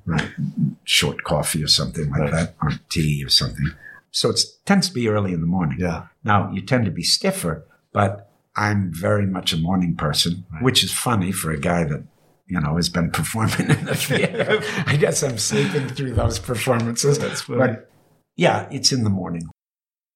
short 0.84 1.22
coffee 1.24 1.62
or 1.62 1.66
something 1.68 2.10
like 2.10 2.20
Right. 2.20 2.32
that, 2.32 2.54
or 2.62 2.70
tea 2.88 3.24
or 3.24 3.28
something. 3.28 3.66
So 4.10 4.30
it 4.30 4.40
tends 4.66 4.88
to 4.88 4.94
be 4.94 5.08
early 5.08 5.32
in 5.32 5.40
the 5.40 5.46
morning. 5.46 5.78
Yeah. 5.80 6.06
Now, 6.24 6.50
you 6.52 6.60
tend 6.62 6.84
to 6.84 6.90
be 6.90 7.02
stiffer, 7.02 7.64
but 7.92 8.30
I'm 8.56 8.92
very 8.92 9.26
much 9.26 9.52
a 9.52 9.56
morning 9.56 9.94
person, 9.96 10.44
which 10.60 10.84
is 10.84 10.92
funny 10.92 11.32
for 11.32 11.50
a 11.50 11.58
guy 11.58 11.84
that, 11.84 12.02
you 12.52 12.60
know, 12.60 12.76
has 12.76 12.90
been 12.90 13.10
performing 13.10 13.70
in 13.70 13.84
the 13.86 13.94
theater. 13.94 14.60
I 14.86 14.96
guess 14.96 15.22
I'm 15.22 15.38
sleeping 15.38 15.88
through 15.88 16.12
those 16.12 16.38
performances. 16.38 17.18
That's. 17.18 17.44
But 17.44 17.90
yeah, 18.36 18.68
it's 18.70 18.92
in 18.92 19.04
the 19.04 19.10
morning. 19.10 19.48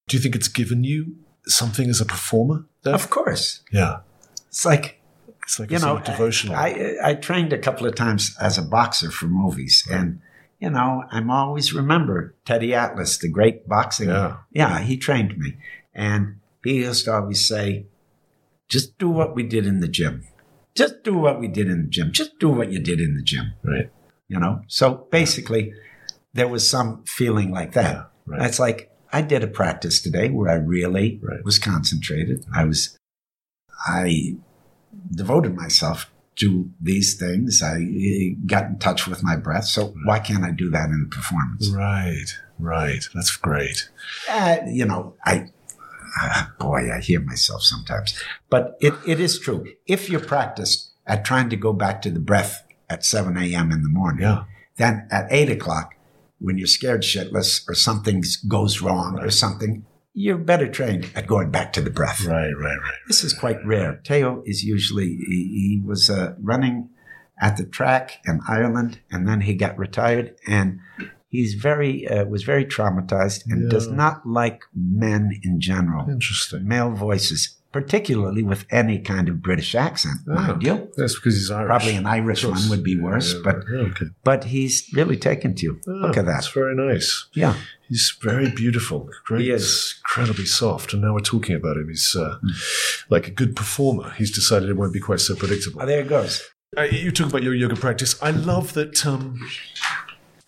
Do 0.07 0.15
you 0.15 0.21
think 0.21 0.35
it's 0.35 0.47
given 0.47 0.83
you 0.83 1.15
something 1.47 1.89
as 1.89 1.99
a 1.99 2.05
performer? 2.05 2.65
Then? 2.83 2.93
Of 2.93 3.09
course. 3.09 3.63
yeah. 3.71 4.01
It's 4.49 4.65
like, 4.65 5.01
It's 5.43 5.59
like 5.59 5.71
you 5.71 5.77
a 5.77 5.79
know, 5.79 5.85
sort 5.95 5.99
of 6.01 6.05
devotional. 6.05 6.55
I, 6.55 6.95
I 7.03 7.15
trained 7.15 7.53
a 7.53 7.57
couple 7.57 7.87
of 7.87 7.95
times 7.95 8.35
as 8.39 8.59
a 8.59 8.61
boxer 8.61 9.09
for 9.09 9.25
movies. 9.25 9.83
And, 9.89 10.21
you 10.59 10.69
know, 10.69 11.05
I'm 11.09 11.31
always 11.31 11.73
remember 11.73 12.35
Teddy 12.45 12.73
Atlas, 12.75 13.17
the 13.17 13.29
great 13.29 13.67
boxing. 13.67 14.09
Yeah. 14.09 14.37
Yeah, 14.51 14.79
he 14.81 14.95
trained 14.95 15.37
me. 15.39 15.57
And 15.93 16.39
he 16.63 16.83
used 16.85 17.05
to 17.05 17.13
always 17.15 17.47
say, 17.47 17.87
just 18.69 18.97
do 18.99 19.09
what 19.09 19.35
we 19.35 19.41
did 19.41 19.65
in 19.65 19.79
the 19.79 19.87
gym. 19.87 20.23
Just 20.77 21.03
do 21.03 21.17
what 21.17 21.39
we 21.39 21.47
did 21.47 21.67
in 21.67 21.81
the 21.83 21.87
gym. 21.89 22.11
Just 22.11 22.37
do 22.39 22.49
what 22.49 22.71
you 22.71 22.79
did 22.79 22.99
in 23.01 23.15
the 23.15 23.23
gym. 23.23 23.53
right. 23.63 23.89
You 24.29 24.39
know? 24.39 24.61
So 24.67 25.07
basically, 25.11 25.73
there 26.33 26.47
was 26.47 26.69
some 26.69 27.03
feeling 27.05 27.49
like 27.51 27.71
that. 27.73 27.93
Yeah, 27.95 28.03
right. 28.25 28.45
It's 28.47 28.59
like, 28.59 28.91
I 29.11 29.21
did 29.21 29.41
a 29.43 29.47
practice 29.47 30.01
today 30.01 30.29
where 30.29 30.49
I 30.51 30.55
really 30.55 31.19
Right. 31.23 31.43
was 31.43 31.57
concentrated. 31.59 32.45
I 32.53 32.65
was, 32.65 32.97
I 33.87 34.35
devoted 35.15 35.55
myself 35.55 36.11
to 36.37 36.69
these 36.81 37.15
things. 37.17 37.61
I 37.63 37.77
eh, 37.79 38.35
got 38.45 38.65
in 38.65 38.79
touch 38.79 39.07
with 39.07 39.23
my 39.23 39.35
breath. 39.35 39.65
So 39.65 39.93
why 40.05 40.19
can't 40.19 40.43
I 40.43 40.51
do 40.51 40.69
that 40.71 40.89
in 40.89 41.07
a 41.09 41.15
performance? 41.15 41.69
Right. 41.69 42.27
Right. 42.59 43.03
That's 43.15 43.35
great. 43.35 43.89
Uh, 44.29 44.57
you 44.67 44.85
know, 44.85 45.15
I, 45.25 45.49
ah, 46.19 46.53
boy, 46.59 46.91
I 46.91 46.99
hear 46.99 47.19
myself 47.21 47.63
sometimes, 47.63 48.19
but 48.49 48.77
it, 48.79 48.93
it 49.05 49.19
is 49.19 49.39
true. 49.39 49.65
If 49.85 50.09
you're 50.09 50.19
practiced 50.19 50.91
at 51.05 51.23
trying 51.25 51.49
to 51.49 51.55
go 51.55 51.73
back 51.73 52.01
to 52.03 52.11
the 52.11 52.19
breath 52.19 52.63
at 52.89 53.05
7 53.05 53.37
a.m. 53.37 53.71
in 53.71 53.81
the 53.83 53.89
morning, 53.89 54.23
Yeah. 54.23 54.43
then 54.77 55.07
at 55.11 55.27
8 55.31 55.49
o'clock, 55.51 55.93
when 56.39 56.57
you're 56.57 56.67
scared 56.67 57.01
shitless 57.01 57.67
or 57.67 57.73
something 57.73 58.23
goes 58.47 58.81
wrong 58.81 59.17
or 59.19 59.29
something, 59.31 59.85
you're 60.13 60.37
better 60.37 60.67
trained 60.67 61.09
at 61.15 61.27
going 61.27 61.51
back 61.51 61.73
to 61.73 61.81
the 61.81 61.89
breath. 61.89 62.25
Right. 62.25 62.51
Right. 62.51 62.77
Right. 62.77 62.93
This 63.07 63.23
is 63.23 63.33
quite 63.33 63.63
rare. 63.65 64.01
Teo 64.03 64.41
is 64.45 64.63
usually, 64.63 65.07
he, 65.07 65.79
he 65.79 65.81
was 65.85 66.09
uh, 66.09 66.33
running 66.41 66.89
at 67.39 67.55
the 67.57 67.65
track 67.65 68.19
in 68.25 68.39
Ireland 68.47 68.99
and 69.11 69.27
then 69.27 69.41
he 69.41 69.53
got 69.53 69.77
retired 69.77 70.35
and 70.47 70.79
he's 71.29 71.53
very, 71.55 72.07
uh, 72.07 72.25
was 72.25 72.43
very 72.43 72.65
traumatized 72.65 73.43
and 73.47 73.69
does 73.69 73.87
not 73.87 74.25
like 74.25 74.61
men 74.75 75.31
in 75.43 75.59
general, 75.59 76.09
Interesting. 76.09 76.67
male 76.67 76.91
voices, 76.91 77.55
particularly 77.71 78.43
with 78.43 78.65
any 78.71 78.97
kind 78.99 79.27
of 79.29 79.41
British 79.41 79.75
accent, 79.75 80.25
mind 80.25 80.63
you. 80.63 80.89
That's 80.97 81.15
because 81.15 81.35
he's 81.35 81.51
Irish. 81.51 81.67
Probably 81.67 81.95
an 81.95 82.05
Irish 82.05 82.43
one 82.45 82.69
would 82.69 82.83
be 82.83 82.99
worse, 82.99 83.33
Yeah, 83.33 83.39
but 83.43 83.55
yeah, 83.71 83.79
okay. 83.79 84.05
but 84.23 84.45
he's 84.45 84.89
really 84.93 85.17
taken 85.17 85.53
to 85.55 85.63
you. 85.63 85.79
Look 85.85 86.17
at 86.17 86.25
that. 86.25 86.31
That's 86.31 86.47
very 86.47 86.75
nice. 86.75 87.27
Yeah. 87.33 87.55
He's 87.89 88.17
very 88.21 88.49
beautiful. 88.51 89.09
Great. 89.25 89.41
He 89.43 89.51
is. 89.51 89.95
incredibly 90.03 90.45
soft. 90.45 90.91
And 90.91 91.01
now 91.03 91.13
we're 91.13 91.21
talking 91.21 91.55
about 91.55 91.77
him. 91.77 91.87
He's 91.87 92.15
uh, 92.19 92.37
Hmm. 92.41 92.49
like 93.09 93.27
a 93.27 93.31
good 93.31 93.55
performer. 93.55 94.09
He's 94.17 94.29
decided 94.31 94.67
it 94.69 94.73
won't 94.75 94.91
be 94.93 94.99
quite 94.99 95.21
so 95.21 95.35
predictable. 95.37 95.81
Oh, 95.81 95.85
there 95.85 96.01
it 96.01 96.09
goes. 96.09 96.41
Uh, 96.77 96.81
you 96.81 97.11
talk 97.11 97.29
about 97.29 97.43
your 97.43 97.53
yoga 97.53 97.77
practice. 97.77 98.21
I 98.21 98.31
love 98.31 98.73
that. 98.73 99.05
Um, 99.05 99.39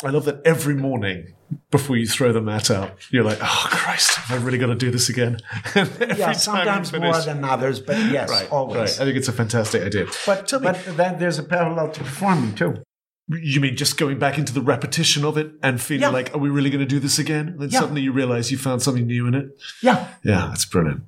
I 0.03 0.09
love 0.11 0.25
that 0.25 0.41
every 0.45 0.75
morning 0.75 1.33
before 1.71 1.97
you 1.97 2.07
throw 2.07 2.31
the 2.31 2.41
mat 2.41 2.71
out, 2.71 2.91
you're 3.11 3.23
like, 3.23 3.39
"Oh 3.41 3.67
Christ, 3.69 4.15
have 4.15 4.39
I 4.41 4.43
really 4.43 4.57
got 4.57 4.67
to 4.67 4.75
do 4.75 4.91
this 4.91 5.09
again?" 5.09 5.39
Yeah, 5.75 6.31
sometimes 6.33 6.93
more 6.93 7.19
than 7.21 7.43
others, 7.43 7.79
but 7.81 7.97
yes, 8.11 8.29
Right, 8.29 8.49
always. 8.51 8.77
right. 8.77 9.01
I 9.01 9.05
think 9.05 9.17
it's 9.17 9.27
a 9.27 9.33
fantastic 9.33 9.83
idea. 9.83 10.05
But, 10.25 10.47
Tell 10.47 10.59
me, 10.61 10.67
but 10.67 10.95
then 10.95 11.19
there's 11.19 11.37
a 11.39 11.43
parallel 11.43 11.91
to 11.91 11.99
performing 12.03 12.55
too. 12.55 12.83
you 13.27 13.59
mean 13.59 13.75
just 13.75 13.97
going 13.97 14.17
back 14.17 14.37
into 14.39 14.53
the 14.53 14.61
repetition 14.61 15.23
of 15.25 15.37
it 15.37 15.51
and 15.61 15.79
feeling 15.81 16.01
Yeah. 16.03 16.09
like, 16.09 16.33
"Are 16.33 16.39
we 16.39 16.49
really 16.49 16.69
going 16.69 16.79
to 16.79 16.85
do 16.95 16.99
this 16.99 17.19
again?" 17.19 17.49
And 17.49 17.59
then 17.59 17.69
Yeah. 17.69 17.79
suddenly 17.81 18.01
you 18.01 18.11
realize 18.13 18.51
you 18.51 18.57
found 18.57 18.81
something 18.81 19.05
new 19.05 19.27
in 19.27 19.35
it. 19.35 19.47
Yeah. 19.83 20.07
Yeah, 20.23 20.47
that's 20.49 20.65
brilliant. 20.65 21.03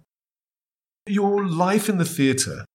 Your 1.08 1.48
life 1.48 1.90
in 1.90 1.98
the 1.98 2.06
theatre, 2.06 2.66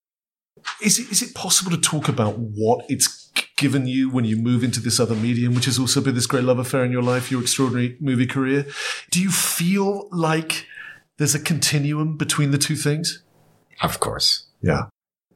is 0.82 0.98
it, 0.98 1.10
is 1.12 1.22
it 1.22 1.34
possible 1.34 1.70
to 1.70 1.76
talk 1.80 2.08
about 2.08 2.38
what 2.38 2.84
it's 2.88 3.25
given 3.56 3.86
you 3.86 4.10
when 4.10 4.24
you 4.24 4.36
move 4.36 4.62
into 4.62 4.80
this 4.80 5.00
other 5.00 5.14
medium, 5.14 5.54
which 5.54 5.64
has 5.64 5.78
also 5.78 6.00
been 6.00 6.14
this 6.14 6.26
great 6.26 6.44
love 6.44 6.58
affair 6.58 6.84
in 6.84 6.92
your 6.92 7.02
life, 7.02 7.30
your 7.30 7.40
extraordinary 7.40 7.96
movie 8.00 8.26
career? 8.26 8.66
Do 9.10 9.20
you 9.20 9.30
feel 9.30 10.08
like 10.12 10.66
there's 11.16 11.34
a 11.34 11.40
continuum 11.40 12.16
between 12.16 12.50
the 12.50 12.58
two 12.58 12.76
things? 12.76 13.22
Of 13.82 14.00
course. 14.00 14.46
Yeah. 14.62 14.84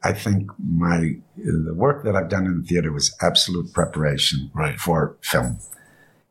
I 0.03 0.13
think 0.13 0.49
my 0.59 1.15
the 1.37 1.73
work 1.75 2.03
that 2.05 2.15
I've 2.15 2.29
done 2.29 2.45
in 2.47 2.61
the 2.61 2.67
theater 2.67 2.91
was 2.91 3.15
absolute 3.21 3.71
preparation 3.73 4.49
Right. 4.53 4.79
for 4.79 5.17
film, 5.21 5.59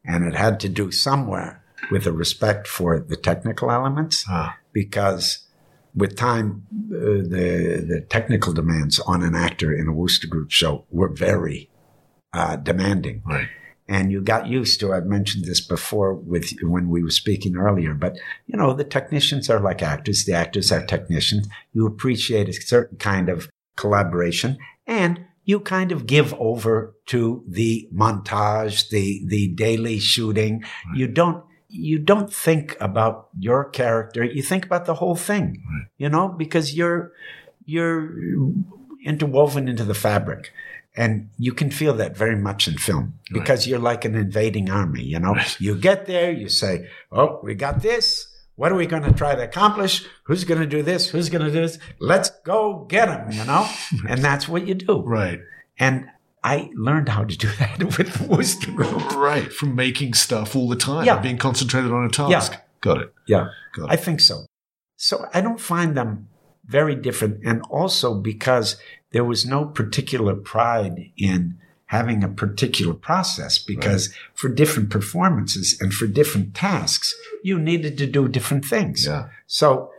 and 0.04 0.24
it 0.24 0.34
had 0.34 0.58
to 0.60 0.68
do 0.68 0.90
somewhere 0.90 1.62
with 1.90 2.04
a 2.06 2.12
respect 2.12 2.66
for 2.66 2.98
the 2.98 3.16
technical 3.16 3.70
elements, 3.70 4.24
Ah, 4.28 4.56
because 4.72 5.46
with 5.94 6.16
time, 6.16 6.66
uh, 6.92 7.22
the 7.34 7.84
the 7.88 8.00
technical 8.08 8.52
demands 8.52 8.98
on 9.00 9.22
an 9.22 9.36
actor 9.36 9.72
in 9.72 9.86
a 9.86 9.92
Wooster 9.92 10.26
Group 10.26 10.50
show 10.50 10.84
were 10.90 11.08
very 11.08 11.68
uh, 12.32 12.56
demanding. 12.56 13.22
right. 13.26 13.48
and 13.88 14.12
you 14.12 14.20
got 14.20 14.46
used 14.46 14.78
to 14.78 14.92
i've 14.92 15.06
mentioned 15.06 15.44
this 15.44 15.60
before 15.60 16.14
with 16.14 16.52
when 16.62 16.88
we 16.88 17.02
were 17.02 17.10
speaking 17.10 17.56
earlier 17.56 17.92
but 17.92 18.16
you 18.46 18.56
know 18.56 18.72
the 18.72 18.84
technicians 18.84 19.50
are 19.50 19.60
like 19.60 19.82
actors. 19.82 20.24
The 20.24 20.34
actors 20.34 20.70
are 20.72 20.84
technicians. 20.84 21.48
You 21.72 21.86
appreciate 21.86 22.48
a 22.48 22.52
certain 22.52 22.98
kind 22.98 23.28
of 23.28 23.48
collaboration 23.76 24.58
and 24.86 25.24
you 25.44 25.60
kind 25.60 25.90
of 25.92 26.06
give 26.06 26.34
over 26.34 26.94
to 27.06 27.42
the 27.48 27.88
montage 27.94 28.88
the 28.90 29.22
the 29.26 29.48
daily 29.48 29.98
shooting. 29.98 30.62
You 30.94 31.06
don't 31.08 31.44
you 31.68 31.98
don't 31.98 32.32
think 32.32 32.76
about 32.80 33.28
your 33.38 33.64
character. 33.70 34.24
You 34.24 34.42
think 34.42 34.64
about 34.64 34.84
the 34.86 34.94
whole 34.94 35.16
thing 35.16 35.62
you 35.98 36.08
know 36.08 36.28
because 36.28 36.74
you're 36.74 37.12
you're 37.64 38.10
interwoven 39.04 39.68
into 39.68 39.84
the 39.84 39.94
fabric 39.94 40.52
and 40.96 41.30
you 41.38 41.52
can 41.52 41.70
feel 41.70 41.94
that 41.94 42.16
very 42.16 42.36
much 42.36 42.66
in 42.68 42.76
film 42.76 43.14
because 43.32 43.66
you're 43.66 43.78
like 43.78 44.04
an 44.04 44.14
invading 44.14 44.68
army 44.70 45.02
you 45.02 45.18
know 45.18 45.36
you 45.58 45.74
get 45.76 46.06
there 46.06 46.30
you 46.32 46.48
say 46.48 46.86
oh 47.12 47.38
we 47.42 47.54
got 47.54 47.80
this 47.82 48.26
what 48.56 48.72
are 48.72 48.74
we 48.74 48.86
going 48.86 49.02
to 49.02 49.12
try 49.12 49.34
to 49.34 49.42
accomplish 49.42 50.04
who's 50.24 50.44
going 50.44 50.60
to 50.60 50.66
do 50.66 50.82
this 50.82 51.08
who's 51.10 51.28
going 51.28 51.44
to 51.44 51.50
do 51.50 51.60
this 51.60 51.78
let's 52.00 52.30
go 52.44 52.84
get 52.88 53.06
them 53.06 53.30
you 53.30 53.44
know 53.44 53.68
and 54.08 54.20
that's 54.22 54.48
what 54.48 54.66
you 54.66 54.74
do 54.74 55.00
Right. 55.02 55.40
and 55.78 56.06
i 56.42 56.70
learned 56.74 57.08
how 57.08 57.22
to 57.24 57.36
do 57.36 57.48
that 57.60 57.78
with 57.96 58.12
the 58.14 58.24
Wooster 58.26 58.72
group 58.72 59.14
Right. 59.16 59.52
From 59.52 59.74
making 59.76 60.14
stuff 60.14 60.56
all 60.56 60.68
the 60.68 60.76
time, 60.76 61.04
Yeah. 61.04 61.18
being 61.20 61.38
concentrated 61.38 61.92
on 61.92 62.04
a 62.04 62.08
task. 62.08 62.52
Yeah. 62.52 62.60
Got 62.80 62.98
it. 63.02 63.14
yeah 63.26 63.48
Got 63.74 63.84
it. 63.84 63.90
I 63.92 63.96
think 63.96 64.18
so. 64.20 64.46
So 64.96 65.26
I 65.32 65.40
don't 65.40 65.60
find 65.60 65.96
them 65.96 66.28
very 66.70 66.94
different. 66.94 67.40
And 67.44 67.62
also 67.70 68.14
because 68.14 68.76
there 69.10 69.24
was 69.24 69.44
no 69.44 69.64
particular 69.64 70.34
pride 70.34 71.10
in 71.16 71.58
having 71.86 72.22
a 72.22 72.28
particular 72.28 72.94
process, 72.94 73.58
because 73.58 74.14
for 74.34 74.48
different 74.48 74.90
performances 74.90 75.76
and 75.80 75.92
for 75.92 76.06
different 76.06 76.54
tasks, 76.54 77.12
you 77.42 77.58
needed 77.58 77.98
to 77.98 78.06
do 78.06 78.28
different 78.28 78.64
things. 78.64 79.06
Yeah. 79.06 79.28
So 79.48 79.90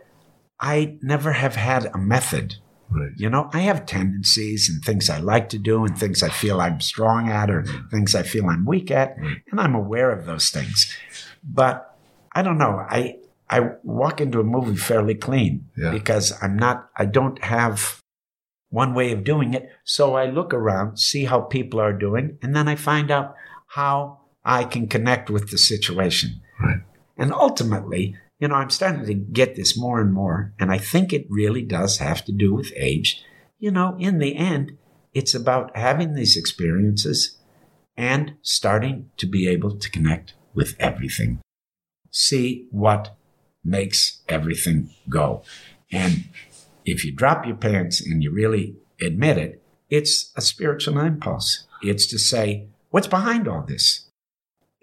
I 0.60 0.98
never 1.02 1.34
have 1.34 1.56
had 1.56 1.88
a 1.88 1.98
method 1.98 2.56
Right. 2.92 3.12
You 3.16 3.30
know, 3.30 3.50
I 3.54 3.60
have 3.60 3.86
tendencies 3.86 4.70
and 4.70 4.84
things 4.84 5.10
I 5.10 5.20
like 5.20 5.50
to 5.50 5.58
do 5.58 5.86
and 5.86 5.98
things 5.98 6.22
I 6.22 6.30
feel 6.30 6.60
I'm 6.60 6.82
strong 6.82 7.30
at 7.30 7.50
or 7.50 7.64
mm. 7.64 7.90
things 7.90 8.14
I 8.14 8.24
feel 8.24 8.48
I'm 8.48 8.66
weak 8.66 8.92
at. 8.92 9.18
Mm. 9.18 9.42
And 9.50 9.60
I'm 9.62 9.76
aware 9.76 10.12
of 10.12 10.26
those 10.26 10.50
things. 10.50 10.94
But 11.42 11.96
I 12.34 12.42
don't 12.42 12.58
know. 12.58 12.86
I, 12.90 13.16
I 13.52 13.72
walk 13.84 14.22
into 14.22 14.40
a 14.40 14.44
movie 14.46 14.78
fairly 14.78 15.14
clean 15.16 15.70
Yeah. 15.78 15.92
because 15.92 16.34
I'm 16.42 16.56
not, 16.56 16.90
I 16.98 17.06
don't 17.06 17.44
have 17.44 18.00
one 18.70 18.94
way 18.94 19.12
of 19.12 19.26
doing 19.26 19.54
it. 19.54 19.70
So 19.84 20.16
I 20.16 20.26
look 20.28 20.54
around, 20.54 20.98
see 20.98 21.26
how 21.26 21.42
people 21.42 21.80
are 21.82 21.92
doing, 21.94 22.38
and 22.42 22.56
then 22.56 22.70
I 22.70 22.76
find 22.76 23.12
out 23.12 23.36
how 23.68 24.22
I 24.46 24.64
can 24.64 24.88
connect 24.88 25.30
with 25.30 25.52
the 25.52 25.58
situation. 25.58 26.42
Right. 26.64 26.80
And 27.18 27.34
ultimately, 27.34 28.16
you 28.40 28.48
know, 28.48 28.56
I'm 28.56 28.70
starting 28.70 29.06
to 29.06 29.14
get 29.14 29.56
this 29.56 29.78
more 29.78 30.00
and 30.02 30.14
more. 30.14 30.54
And 30.58 30.72
I 30.72 30.78
think 30.78 31.12
it 31.12 31.28
really 31.30 31.62
does 31.62 31.98
have 31.98 32.24
to 32.26 32.32
do 32.32 32.54
with 32.56 32.72
age. 32.76 33.22
You 33.60 33.72
know, 33.72 33.96
in 34.00 34.18
the 34.20 34.36
end, 34.38 34.78
it's 35.14 35.36
about 35.36 35.76
having 35.76 36.14
these 36.14 36.38
experiences 36.38 37.38
and 37.98 38.36
starting 38.42 39.12
to 39.18 39.28
be 39.28 39.48
able 39.48 39.78
to 39.78 39.92
connect 39.92 40.34
with 40.56 40.76
everything. 40.80 41.42
See 42.10 42.68
what 42.72 43.16
makes 43.64 44.22
everything 44.28 44.90
go. 45.10 45.44
And 45.92 46.26
if 46.86 47.06
you 47.06 47.12
drop 47.12 47.46
your 47.46 47.56
pants 47.56 48.06
and 48.06 48.24
you 48.24 48.32
really 48.32 48.76
admit 49.00 49.38
it, 49.38 49.62
it's 49.90 50.32
a 50.36 50.42
spiritual 50.42 51.00
impulse. 51.00 51.68
It's 51.82 52.08
to 52.08 52.18
say, 52.18 52.68
what's 52.90 53.08
behind 53.08 53.48
all 53.48 53.64
this? 53.64 54.10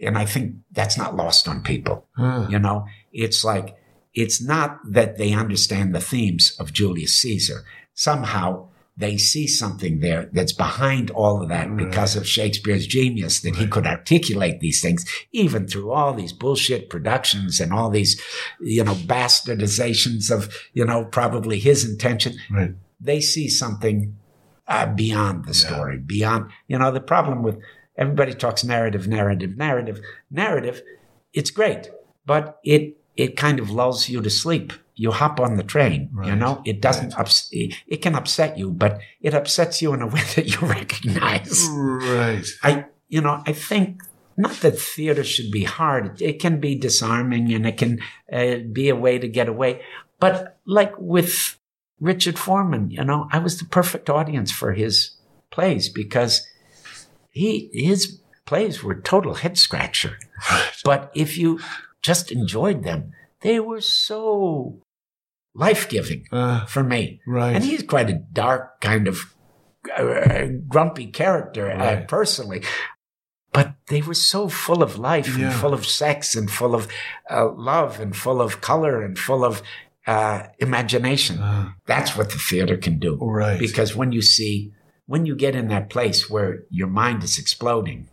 And 0.01 0.17
I 0.17 0.27
think 0.27 0.57
that's 0.71 0.97
not 0.97 1.17
lost 1.17 1.49
on 1.49 1.63
people. 1.63 2.07
Ah. 2.17 2.49
You 2.49 2.59
know, 2.59 2.87
it's 3.13 3.45
like, 3.45 3.77
it's 4.15 4.41
not 4.41 4.79
that 4.85 5.17
they 5.17 5.33
understand 5.33 5.95
the 5.95 6.01
themes 6.01 6.57
of 6.59 6.73
Julius 6.73 7.17
Caesar. 7.19 7.65
Somehow 7.95 8.69
they 8.99 9.17
see 9.17 9.47
something 9.47 10.01
there 10.01 10.29
that's 10.33 10.53
behind 10.53 11.09
all 11.13 11.41
of 11.41 11.49
that 11.49 11.77
because 11.77 12.17
of 12.17 12.27
Shakespeare's 12.27 12.85
genius 12.85 13.41
that 13.41 13.55
he 13.55 13.69
could 13.69 13.87
articulate 13.87 14.59
these 14.59 14.83
things, 14.83 15.07
even 15.31 15.69
through 15.69 15.93
all 15.93 16.13
these 16.13 16.33
bullshit 16.33 16.91
productions 16.91 17.61
and 17.61 17.73
all 17.73 17.91
these, 17.91 18.21
you 18.61 18.83
know, 18.83 18.95
bastardizations 18.95 20.33
of, 20.33 20.53
you 20.73 20.85
know, 20.85 21.05
probably 21.05 21.61
his 21.61 21.89
intention. 21.89 22.35
Right. 22.51 22.75
They 23.01 23.21
see 23.21 23.49
something 23.49 24.17
uh, 24.67 24.87
beyond 24.87 25.45
the 25.45 25.55
story, 25.55 25.99
beyond, 25.99 26.51
you 26.67 26.77
know, 26.77 26.91
the 26.91 27.01
problem 27.01 27.45
with 27.45 27.61
everybody 27.97 28.35
talks 28.35 28.65
narrative, 28.65 29.07
narrative, 29.07 29.57
narrative, 29.57 30.01
narrative. 30.29 30.83
It's 31.33 31.53
great, 31.53 31.89
but 32.27 32.59
it, 32.65 32.97
it 33.19 33.37
kind 33.37 33.59
of 33.59 33.69
lulls 33.69 34.09
you 34.09 34.23
to 34.23 34.31
sleep. 34.31 34.73
You 34.95 35.11
hop 35.11 35.39
on 35.39 35.57
the 35.57 35.63
train, 35.63 36.11
you 36.25 36.35
know, 36.35 36.61
it 36.65 36.81
doesn't, 36.81 37.17
ups- 37.17 37.49
it, 37.53 38.03
can 38.03 38.17
upset 38.17 38.59
you, 38.59 38.73
but 38.73 39.01
it 39.21 39.33
upsets 39.33 39.81
you 39.81 39.93
in 39.93 40.03
a 40.03 40.07
way 40.15 40.23
that 40.35 40.47
you 40.47 40.67
recognize. 40.67 41.69
Right. 41.71 42.45
I, 42.63 42.87
you 43.09 43.21
know, 43.21 43.43
I 43.47 43.53
think 43.53 44.03
not 44.37 44.55
that 44.61 44.79
theater 44.79 45.23
should 45.23 45.53
be 45.53 45.65
hard. 45.65 46.21
It 46.21 46.41
can 46.41 46.59
be 46.59 46.75
disarming 46.75 47.53
and 47.53 47.65
it 47.67 47.77
can 47.77 48.01
uh, 48.33 48.57
be 48.73 48.89
a 48.89 48.97
way 48.97 49.19
to 49.19 49.29
get 49.29 49.49
away. 49.49 49.83
But 50.19 50.59
like 50.65 50.95
with 50.99 51.59
Richard 52.01 52.39
Foreman, 52.39 52.91
you 52.91 53.05
know, 53.05 53.29
I 53.33 53.39
was 53.39 53.59
the 53.59 53.67
perfect 53.67 54.11
audience 54.11 54.51
for 54.51 54.73
his 54.73 55.17
plays 55.51 55.89
because 55.89 56.45
he, 57.31 57.71
his 57.73 58.21
plays 58.47 58.83
were 58.83 59.01
total 59.01 59.35
head 59.35 59.59
scratcher. 59.59 60.19
But 60.85 61.13
if 61.15 61.39
you 61.39 61.61
just 62.13 62.33
enjoyed 62.33 62.81
them, 62.85 63.01
they 63.41 63.59
were 63.61 63.81
so 63.83 64.23
life 65.55 65.85
giving 65.89 66.23
Ah, 66.33 66.65
for 66.75 66.83
me. 66.83 67.21
right. 67.27 67.55
And 67.57 67.65
he's 67.65 67.83
quite 67.95 68.11
a 68.11 68.21
dark 68.33 68.81
kind 68.81 69.09
of 69.09 69.17
uh, 69.97 70.47
grumpy 70.73 71.07
character 71.21 71.65
uh, 71.71 72.05
personally. 72.17 72.63
But 73.53 73.69
they 73.87 74.03
were 74.03 74.15
so 74.33 74.49
full 74.49 74.83
of 74.83 74.99
life 74.99 75.31
Yeah. 75.39 75.47
and 75.51 75.55
full 75.61 75.75
of 75.79 75.85
sex 75.87 76.37
and 76.37 76.51
full 76.51 76.75
of 76.75 76.87
uh, 77.31 77.49
love 77.73 78.01
and 78.03 78.15
full 78.15 78.41
of 78.41 78.61
color 78.61 78.95
and 79.07 79.19
full 79.19 79.43
of 79.45 79.63
uh, 80.07 80.41
imagination. 80.59 81.37
Ah, 81.41 81.75
That's 81.87 82.13
what 82.17 82.29
the 82.31 82.39
theater 82.51 82.77
can 82.87 82.99
do. 82.99 83.13
right. 83.43 83.59
Because 83.67 83.97
when 83.99 84.13
you 84.13 84.23
see, 84.23 84.73
when 85.07 85.27
you 85.27 85.35
get 85.37 85.55
in 85.55 85.69
that 85.69 85.89
place 85.91 86.31
where 86.33 86.53
your 86.71 86.89
mind 87.03 87.23
is 87.25 87.39
exploding, 87.39 88.09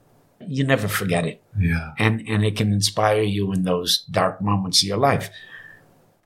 you 0.47 0.63
never 0.63 0.87
forget 0.87 1.25
it 1.25 1.41
yeah. 1.59 1.91
and 1.97 2.21
and 2.27 2.43
it 2.45 2.55
can 2.55 2.71
inspire 2.71 3.21
you 3.23 3.51
in 3.53 3.63
those 3.63 4.05
dark 4.11 4.41
moments 4.41 4.81
of 4.83 4.87
your 4.87 4.97
life. 4.97 5.25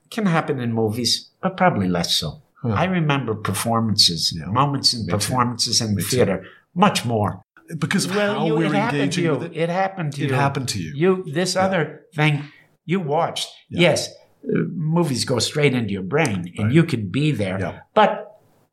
It 0.04 0.10
Can 0.10 0.26
happen 0.26 0.60
in 0.60 0.72
movies, 0.72 1.30
but 1.42 1.56
probably 1.56 1.88
less 1.88 2.14
so. 2.16 2.42
Huh. 2.62 2.70
I 2.70 2.84
remember 2.84 3.34
performances, 3.34 4.32
Yeah. 4.36 4.46
moments 4.52 4.92
in 4.94 5.00
Me 5.00 5.06
too. 5.06 5.12
performances 5.16 5.80
in 5.80 5.88
the 5.90 5.96
Me 5.96 6.02
too. 6.02 6.08
theater, 6.16 6.44
much 6.74 7.04
more. 7.04 7.42
Because 7.78 8.04
of 8.06 8.14
Well, 8.16 8.34
how 8.40 8.46
you, 8.46 8.54
we're 8.56 8.64
it 8.66 8.72
happened 8.72 8.90
to 8.90 9.02
engaging 9.04 9.24
you. 9.24 9.30
with 9.32 9.42
it. 9.44 9.56
It 9.56 9.68
happened 9.68 10.12
to 10.14 10.22
It 10.24 10.28
you. 10.30 10.34
happened 10.34 10.68
to 10.70 10.78
you. 10.82 10.92
You 10.94 11.32
this 11.32 11.54
other 11.56 12.02
thing 12.16 12.42
you 12.84 12.98
watched. 13.00 13.48
Yeah. 13.68 13.80
Yes, 13.90 14.08
uh, 14.08 14.66
movies 14.74 15.24
go 15.24 15.38
straight 15.38 15.74
into 15.74 15.92
your 15.92 16.02
brain, 16.02 16.52
and 16.56 16.66
Right. 16.66 16.72
you 16.74 16.82
can 16.84 17.08
be 17.10 17.30
there. 17.32 17.58
Yeah. 17.60 17.78
But 17.94 18.10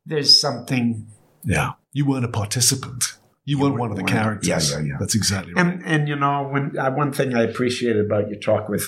there's 0.04 0.40
something 0.40 1.06
Yeah. 1.44 1.72
You 1.92 2.04
weren't 2.06 2.24
a 2.24 2.28
participant. 2.42 3.17
You, 3.48 3.58
weren't 3.60 3.78
one 3.78 3.90
of 3.90 3.96
the 3.96 4.04
characters. 4.04 4.48
yeah, 4.48 4.78
yeah, 4.78 4.84
yeah. 4.84 4.96
That's 5.00 5.14
exactly 5.14 5.52
right. 5.54 5.64
and 5.64 5.82
and 5.84 6.08
you 6.08 6.16
know 6.16 6.48
when 6.52 6.76
uh, 6.78 6.90
one 6.90 7.12
thing 7.12 7.34
I 7.34 7.42
appreciated 7.42 8.04
about 8.04 8.28
your 8.28 8.38
talk 8.38 8.68
with 8.68 8.84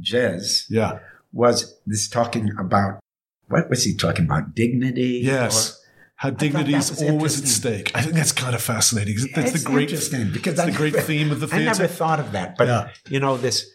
Jez 0.00 0.64
yeah. 0.68 0.98
was 1.32 1.78
this 1.86 2.08
talking 2.08 2.50
about 2.58 3.00
what 3.48 3.68
was 3.68 3.84
he 3.84 3.94
talking 3.94 4.24
about? 4.24 4.54
Dignity. 4.54 5.20
Yes. 5.22 5.80
How 6.16 6.30
dignity 6.30 6.74
is 6.74 7.02
always 7.02 7.40
at 7.42 7.48
stake. 7.48 7.90
I 7.94 8.00
think 8.00 8.14
that's 8.14 8.32
kind 8.32 8.54
of 8.54 8.62
fascinating. 8.62 9.16
That's 9.34 9.52
It's 9.54 9.64
the 9.64 9.70
great, 9.70 9.90
interesting 9.90 10.30
because 10.32 10.54
that's 10.56 10.70
the 10.70 10.76
great 10.76 10.94
never- 10.94 11.06
theme 11.06 11.30
of 11.32 11.40
the 11.40 11.48
theater. 11.48 11.62
I 11.62 11.72
never 11.72 11.86
thought 11.86 12.20
of 12.20 12.32
that, 12.32 12.56
but 12.56 12.68
Yeah. 12.68 12.88
you 13.08 13.20
know 13.20 13.36
this 13.36 13.68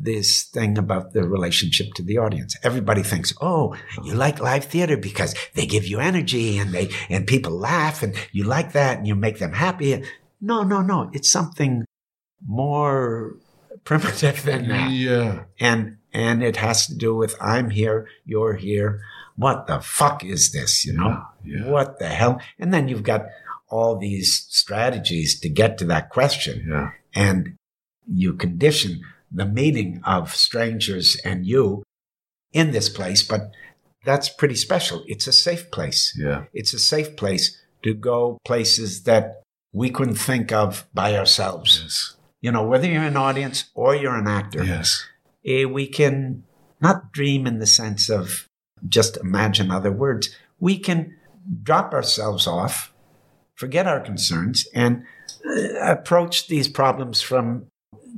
this 0.00 0.44
thing 0.44 0.78
about 0.78 1.12
the 1.12 1.26
relationship 1.28 1.88
to 1.94 2.02
the 2.04 2.18
audience. 2.18 2.56
Everybody 2.62 3.02
thinks, 3.02 3.34
"Oh, 3.40 3.74
you 4.04 4.14
like 4.14 4.38
live 4.40 4.64
theater 4.66 4.96
because 4.96 5.34
they 5.54 5.66
give 5.66 5.86
you 5.86 5.98
energy 5.98 6.56
and 6.58 6.72
they 6.72 6.90
and 7.10 7.26
people 7.26 7.52
laugh 7.58 8.02
and 8.02 8.14
you 8.32 8.44
like 8.44 8.72
that 8.72 8.98
and 8.98 9.06
you 9.06 9.14
make 9.16 9.38
them 9.38 9.52
happy." 9.52 10.02
No, 10.40 10.62
no, 10.62 10.82
no. 10.82 11.10
It's 11.12 11.30
something 11.30 11.84
more 12.46 13.36
primitive 13.84 14.42
than 14.44 14.68
that. 14.68 14.90
Yeah. 14.90 15.44
and 15.58 15.96
and 16.12 16.42
it 16.42 16.56
has 16.56 16.86
to 16.86 16.94
do 16.96 17.14
with 17.14 17.36
I'm 17.40 17.70
here, 17.70 18.06
you're 18.24 18.54
here. 18.54 19.00
What 19.36 19.66
the 19.66 19.80
fuck 19.80 20.24
is 20.24 20.52
this? 20.52 20.84
You 20.84 20.94
know, 20.94 21.22
Yeah, 21.44 21.60
yeah. 21.64 21.70
what 21.70 21.98
the 21.98 22.08
hell? 22.08 22.40
And 22.58 22.72
then 22.72 22.88
you've 22.88 23.02
got 23.04 23.26
all 23.68 23.96
these 23.98 24.46
strategies 24.48 25.38
to 25.40 25.48
get 25.48 25.76
to 25.78 25.84
that 25.86 26.08
question, 26.10 26.66
Yeah. 26.68 26.90
and 27.14 27.54
you 28.10 28.32
condition 28.32 29.02
the 29.30 29.46
meeting 29.46 30.00
of 30.04 30.34
strangers 30.34 31.16
and 31.24 31.46
you 31.46 31.82
in 32.52 32.70
this 32.70 32.88
place. 32.88 33.22
But 33.22 33.50
that's 34.04 34.28
pretty 34.28 34.54
special. 34.54 35.04
It's 35.06 35.26
a 35.26 35.32
safe 35.32 35.70
place. 35.70 36.16
Yeah. 36.18 36.44
It's 36.52 36.72
a 36.72 36.78
safe 36.78 37.16
place 37.16 37.56
to 37.82 37.94
go 37.94 38.38
places 38.44 39.02
that 39.04 39.42
we 39.72 39.90
couldn't 39.90 40.14
think 40.16 40.50
of 40.52 40.86
by 40.94 41.16
ourselves. 41.16 41.80
Yes. 41.82 42.16
You 42.40 42.52
know, 42.52 42.66
whether 42.66 42.86
you're 42.88 43.02
an 43.02 43.16
audience 43.16 43.70
or 43.74 43.94
you're 43.94 44.16
an 44.16 44.28
actor 44.28 44.64
Yes. 44.64 45.04
eh, 45.44 45.64
we 45.64 45.86
can 45.88 46.44
not 46.80 47.12
dream 47.12 47.46
in 47.46 47.58
the 47.58 47.66
sense 47.66 48.08
of 48.08 48.46
just 48.88 49.16
imagine 49.18 49.70
other 49.70 49.90
words. 49.92 50.30
We 50.60 50.78
can 50.78 51.16
drop 51.62 51.92
ourselves 51.92 52.46
off, 52.46 52.92
forget 53.56 53.86
our 53.86 54.00
concerns, 54.00 54.66
and 54.72 55.02
uh, 55.44 55.80
approach 55.80 56.46
these 56.46 56.68
problems 56.68 57.20
from 57.20 57.66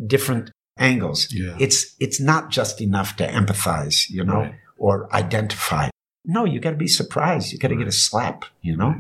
different 0.06 0.50
angles. 0.80 1.28
Yeah. 1.32 1.56
It's 1.60 1.94
it's 2.00 2.18
not 2.20 2.50
just 2.50 2.80
enough 2.80 3.14
to 3.16 3.28
empathize, 3.28 4.08
you 4.10 4.24
know, 4.24 4.40
Right. 4.40 4.54
or 4.78 5.14
identify. 5.14 5.90
No, 6.24 6.44
you 6.44 6.58
got 6.60 6.70
to 6.72 6.76
be 6.76 6.88
surprised. 6.88 7.52
You 7.52 7.58
got 7.58 7.68
to 7.68 7.76
get 7.76 7.86
a 7.86 7.92
slap, 7.92 8.44
you 8.62 8.76
know. 8.76 8.94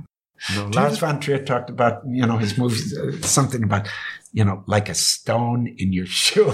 Know, 0.56 0.70
Lars 0.72 0.96
von 0.98 1.20
Trier 1.20 1.44
talked 1.44 1.68
about, 1.68 2.00
you 2.08 2.24
know, 2.24 2.38
his 2.38 2.56
movies, 2.56 2.96
uh, 2.96 3.12
something 3.20 3.62
about, 3.62 3.86
you 4.32 4.42
know, 4.42 4.64
like 4.66 4.88
a 4.88 4.94
stone 4.94 5.66
in 5.76 5.92
your 5.92 6.06
shoe. 6.20 6.50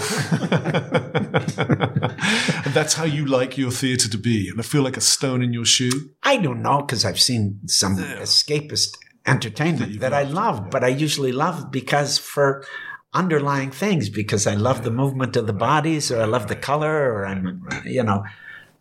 and 2.67 2.75
that's 2.75 2.95
how 2.95 3.05
you 3.05 3.27
like 3.27 3.57
your 3.57 3.71
theater 3.71 4.09
to 4.09 4.19
be. 4.19 4.49
And 4.49 4.59
I 4.59 4.63
feel 4.63 4.83
like 4.83 4.97
a 4.97 5.01
stone 5.01 5.43
in 5.43 5.53
your 5.53 5.65
shoe. 5.65 6.11
I 6.23 6.37
don't 6.39 6.63
know 6.63 6.79
because 6.83 7.05
I've 7.05 7.21
seen 7.21 7.61
some 7.67 7.97
escapist 7.97 8.97
entertainment 9.27 9.93
you've 9.93 10.01
that 10.01 10.13
I 10.13 10.23
love, 10.25 10.71
but 10.71 10.85
I 10.85 10.89
usually 10.89 11.33
love 11.33 11.71
because 11.71 12.19
for 12.19 12.65
underlying 13.13 13.71
things, 13.71 14.09
because 14.11 14.47
I 14.47 14.55
love 14.55 14.85
the 14.85 14.91
movement 14.91 15.37
of 15.37 15.47
the 15.47 15.53
bodies 15.53 16.11
or 16.11 16.21
I 16.21 16.27
love 16.27 16.49
the 16.49 16.57
color 16.57 17.13
or 17.13 17.27
I'm, 17.27 17.67
you 17.85 18.03
know, 18.03 18.25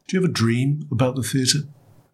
Do 0.08 0.18
you 0.18 0.22
have 0.22 0.30
a 0.30 0.34
dream 0.34 0.88
about 0.92 1.16
the 1.16 1.24
theater? 1.24 1.60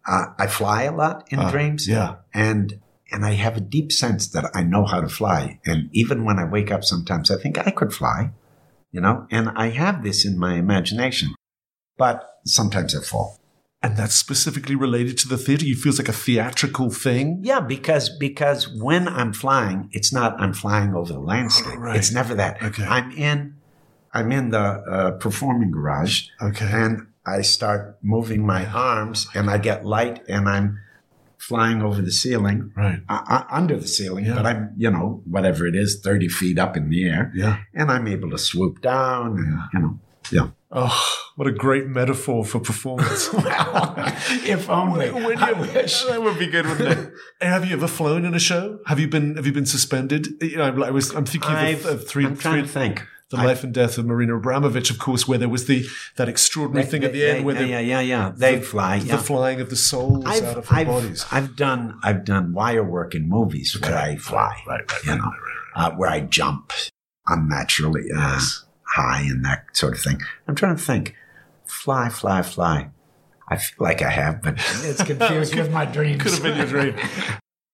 uh, 0.06 0.26
I 0.38 0.46
fly 0.46 0.82
a 0.84 0.92
lot 0.94 1.26
in 1.30 1.38
Ah, 1.38 1.50
dreams. 1.50 1.86
yeah. 1.86 2.16
And, 2.34 2.80
and 3.12 3.24
I 3.24 3.32
have 3.34 3.56
a 3.56 3.60
deep 3.60 3.92
sense 3.92 4.26
that 4.28 4.50
I 4.54 4.62
know 4.62 4.84
how 4.84 5.00
to 5.00 5.08
fly. 5.08 5.60
And 5.64 5.88
even 5.92 6.24
when 6.24 6.38
I 6.38 6.44
wake 6.44 6.70
up, 6.72 6.82
sometimes 6.84 7.30
I 7.30 7.36
think 7.40 7.58
I 7.58 7.70
could 7.70 7.92
fly, 7.92 8.30
you 8.90 9.00
know, 9.00 9.26
and 9.30 9.50
I 9.50 9.68
have 9.70 10.02
this 10.02 10.24
in 10.24 10.38
my 10.38 10.54
imagination, 10.54 11.34
but 11.98 12.40
sometimes 12.44 12.96
I 12.96 13.02
fall. 13.02 13.38
And 13.84 13.96
that's 13.96 14.14
specifically 14.14 14.76
related 14.76 15.18
to 15.18 15.28
the 15.28 15.36
theater. 15.36 15.64
You 15.64 15.74
feels 15.74 15.98
like 15.98 16.08
a 16.08 16.12
theatrical 16.12 16.90
thing. 16.90 17.40
Yeah, 17.42 17.58
because 17.60 18.08
because 18.08 18.68
when 18.68 19.08
I'm 19.08 19.32
flying, 19.32 19.88
it's 19.92 20.12
not 20.12 20.40
I'm 20.40 20.52
flying 20.52 20.94
over 20.94 21.12
the 21.12 21.18
landscape. 21.18 21.78
Right. 21.78 21.96
It's 21.96 22.12
never 22.12 22.34
that. 22.36 22.62
Okay. 22.62 22.84
I'm 22.84 23.10
in 23.12 23.56
I'm 24.14 24.30
in 24.30 24.50
the 24.50 24.58
uh, 24.58 25.10
performing 25.12 25.72
garage. 25.72 26.28
Okay. 26.40 26.68
And 26.70 27.08
I 27.26 27.42
start 27.42 27.98
moving 28.02 28.46
my 28.46 28.66
arms, 28.66 29.26
and 29.34 29.48
I 29.50 29.58
get 29.58 29.84
light, 29.84 30.22
and 30.28 30.48
I'm 30.48 30.78
flying 31.38 31.82
over 31.82 32.00
the 32.02 32.10
ceiling, 32.12 32.72
Right. 32.76 33.00
uh, 33.08 33.22
uh, 33.28 33.44
under 33.50 33.76
the 33.76 33.88
ceiling. 33.88 34.26
Yeah. 34.26 34.34
But 34.36 34.46
I'm 34.46 34.74
you 34.76 34.90
know 34.90 35.22
whatever 35.28 35.66
it 35.66 35.74
is, 35.74 36.00
thirty 36.00 36.28
feet 36.28 36.58
up 36.58 36.76
in 36.76 36.88
the 36.88 37.04
air, 37.08 37.32
Yeah. 37.34 37.58
and 37.74 37.90
I'm 37.90 38.06
able 38.06 38.30
to 38.30 38.38
swoop 38.38 38.80
down, 38.80 39.38
and 39.38 39.58
you 39.72 39.80
know, 39.80 39.98
yeah. 40.30 40.48
Oh, 40.74 41.18
what 41.36 41.46
a 41.46 41.52
great 41.52 41.86
metaphor 41.86 42.44
for 42.46 42.58
performance. 42.58 43.30
wow. 43.32 43.94
if 44.46 44.70
only. 44.70 45.10
When 45.10 45.36
I 45.38 45.50
you- 45.50 45.56
wish. 45.72 46.02
that 46.04 46.22
would 46.22 46.38
be 46.38 46.46
good, 46.46 46.66
wouldn't 46.66 46.98
it? 46.98 47.12
Have 47.42 47.66
you 47.66 47.74
ever 47.76 47.86
flown 47.88 48.24
in 48.24 48.34
a 48.34 48.38
show? 48.38 48.78
Have 48.86 48.98
you 48.98 49.06
been 49.08 49.36
Have 49.36 49.44
you 49.46 49.52
been 49.52 49.66
suspended? 49.66 50.28
You 50.40 50.56
know, 50.56 50.82
I 50.82 50.90
was. 50.90 51.10
I'm 51.14 51.26
thinking 51.26 51.50
of, 51.50 51.58
I've- 51.58 51.88
of 51.88 52.08
three. 52.08 52.24
I'm 52.24 52.36
trying 52.36 52.54
three- 52.54 52.62
to 52.62 52.68
think. 52.68 53.06
The 53.30 53.38
I- 53.38 53.44
life 53.46 53.64
and 53.64 53.72
death 53.72 53.96
of 53.96 54.04
Marina 54.04 54.36
Abramovich, 54.36 54.90
of 54.90 54.98
course, 54.98 55.26
where 55.26 55.38
there 55.38 55.48
was 55.48 55.66
the 55.66 55.86
that 56.16 56.28
extraordinary 56.28 56.86
thing 56.86 57.02
at 57.02 57.12
the 57.14 57.24
end 57.24 57.44
where 57.46 57.54
yeah, 57.54 57.62
the, 57.62 57.68
yeah, 57.68 57.80
yeah, 57.80 58.00
yeah. 58.00 58.32
They 58.36 58.60
fly. 58.60 58.98
the 58.98 59.16
flying 59.16 59.60
of 59.62 59.70
the 59.70 59.76
souls 59.76 60.24
I've, 60.26 60.42
out 60.44 60.58
of 60.58 60.68
her 60.68 60.76
I've, 60.76 60.86
bodies. 60.86 61.24
I've 61.32 61.56
done 61.56 61.98
I've 62.02 62.24
done 62.26 62.52
wire 62.52 62.84
work 62.84 63.14
in 63.14 63.28
movies 63.30 63.74
where 63.80 63.96
I 63.96 64.16
fly, 64.16 64.54
Right, 64.66 64.80
right, 64.80 65.04
you 65.04 65.10
right, 65.12 65.18
know, 65.18 65.24
right, 65.24 65.38
right, 65.76 65.92
uh, 65.92 65.96
where 65.96 66.10
I 66.10 66.20
jump 66.20 66.72
unnaturally 67.26 68.04
uh, 68.14 68.38
high 68.92 69.22
and 69.22 69.44
that 69.44 69.64
sort 69.72 69.94
of 69.94 70.00
thing. 70.00 70.20
I'm 70.46 70.54
trying 70.54 70.76
to 70.76 70.82
think, 70.82 71.14
fly, 71.64 72.08
fly, 72.08 72.42
fly. 72.42 72.90
I 73.48 73.56
feel 73.56 73.76
like 73.80 74.02
I 74.02 74.10
have, 74.10 74.42
but 74.42 74.54
it's 74.84 75.02
confused 75.12 75.54
with 75.54 75.70
my 75.70 75.84
dreams. 75.84 76.22
Could 76.22 76.32
have 76.32 76.42
been 76.42 76.56
your 76.56 76.66
dream. 76.66 76.96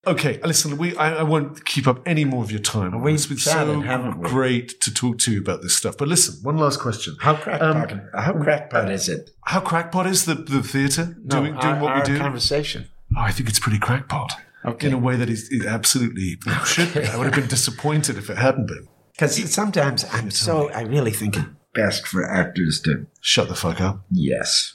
Okay, 0.06 0.40
listen, 0.42 0.78
we 0.78 0.96
I, 0.96 1.16
I 1.16 1.22
won't 1.22 1.64
keep 1.66 1.86
up 1.86 2.00
any 2.06 2.24
more 2.24 2.42
of 2.42 2.50
your 2.50 2.60
time. 2.60 3.02
We've 3.02 3.14
it's 3.14 3.26
been 3.26 3.36
so 3.36 3.80
haven't 3.80 4.18
we? 4.20 4.28
great 4.28 4.80
to 4.80 4.94
talk 4.94 5.18
to 5.18 5.32
you 5.32 5.40
about 5.40 5.60
this 5.60 5.76
stuff. 5.76 5.96
But 5.98 6.08
listen, 6.08 6.42
one 6.42 6.56
last 6.56 6.80
question. 6.80 7.16
How 7.20 7.34
crackpot? 7.34 7.92
Um, 7.92 8.02
how 8.14 8.32
crackpot 8.32 8.90
is 8.90 9.08
it? 9.08 9.30
How 9.44 9.60
crackpot 9.60 10.06
is 10.06 10.24
the, 10.24 10.34
the 10.34 10.62
theatre 10.62 11.16
No, 11.24 11.40
doing, 11.40 11.54
our, 11.56 11.60
doing 11.60 11.80
what 11.80 11.92
our 11.92 11.98
we 11.98 12.04
do? 12.06 12.18
Conversation. 12.18 12.88
Oh, 13.16 13.20
I 13.20 13.32
think 13.32 13.48
it's 13.48 13.58
pretty 13.58 13.78
crackpot. 13.78 14.32
Okay. 14.64 14.86
In 14.86 14.92
a 14.92 14.98
way 14.98 15.16
that 15.16 15.28
is, 15.28 15.48
is 15.50 15.66
absolutely 15.66 16.38
should 16.64 16.92
be. 16.94 17.04
I 17.04 17.16
would 17.16 17.26
have 17.26 17.34
been 17.34 17.46
disappointed 17.48 18.16
if 18.16 18.30
it 18.30 18.38
hadn't 18.38 18.66
been. 18.66 18.88
Because 19.18 19.52
sometimes 19.52 20.04
I'm 20.12 20.30
so 20.30 20.70
I 20.70 20.82
really 20.82 21.10
think 21.10 21.36
it's 21.36 21.46
best 21.74 22.06
for 22.06 22.24
actors 22.24 22.80
to 22.84 23.06
Shut 23.20 23.48
the 23.48 23.54
fuck 23.56 23.80
up. 23.80 24.04
yes. 24.10 24.72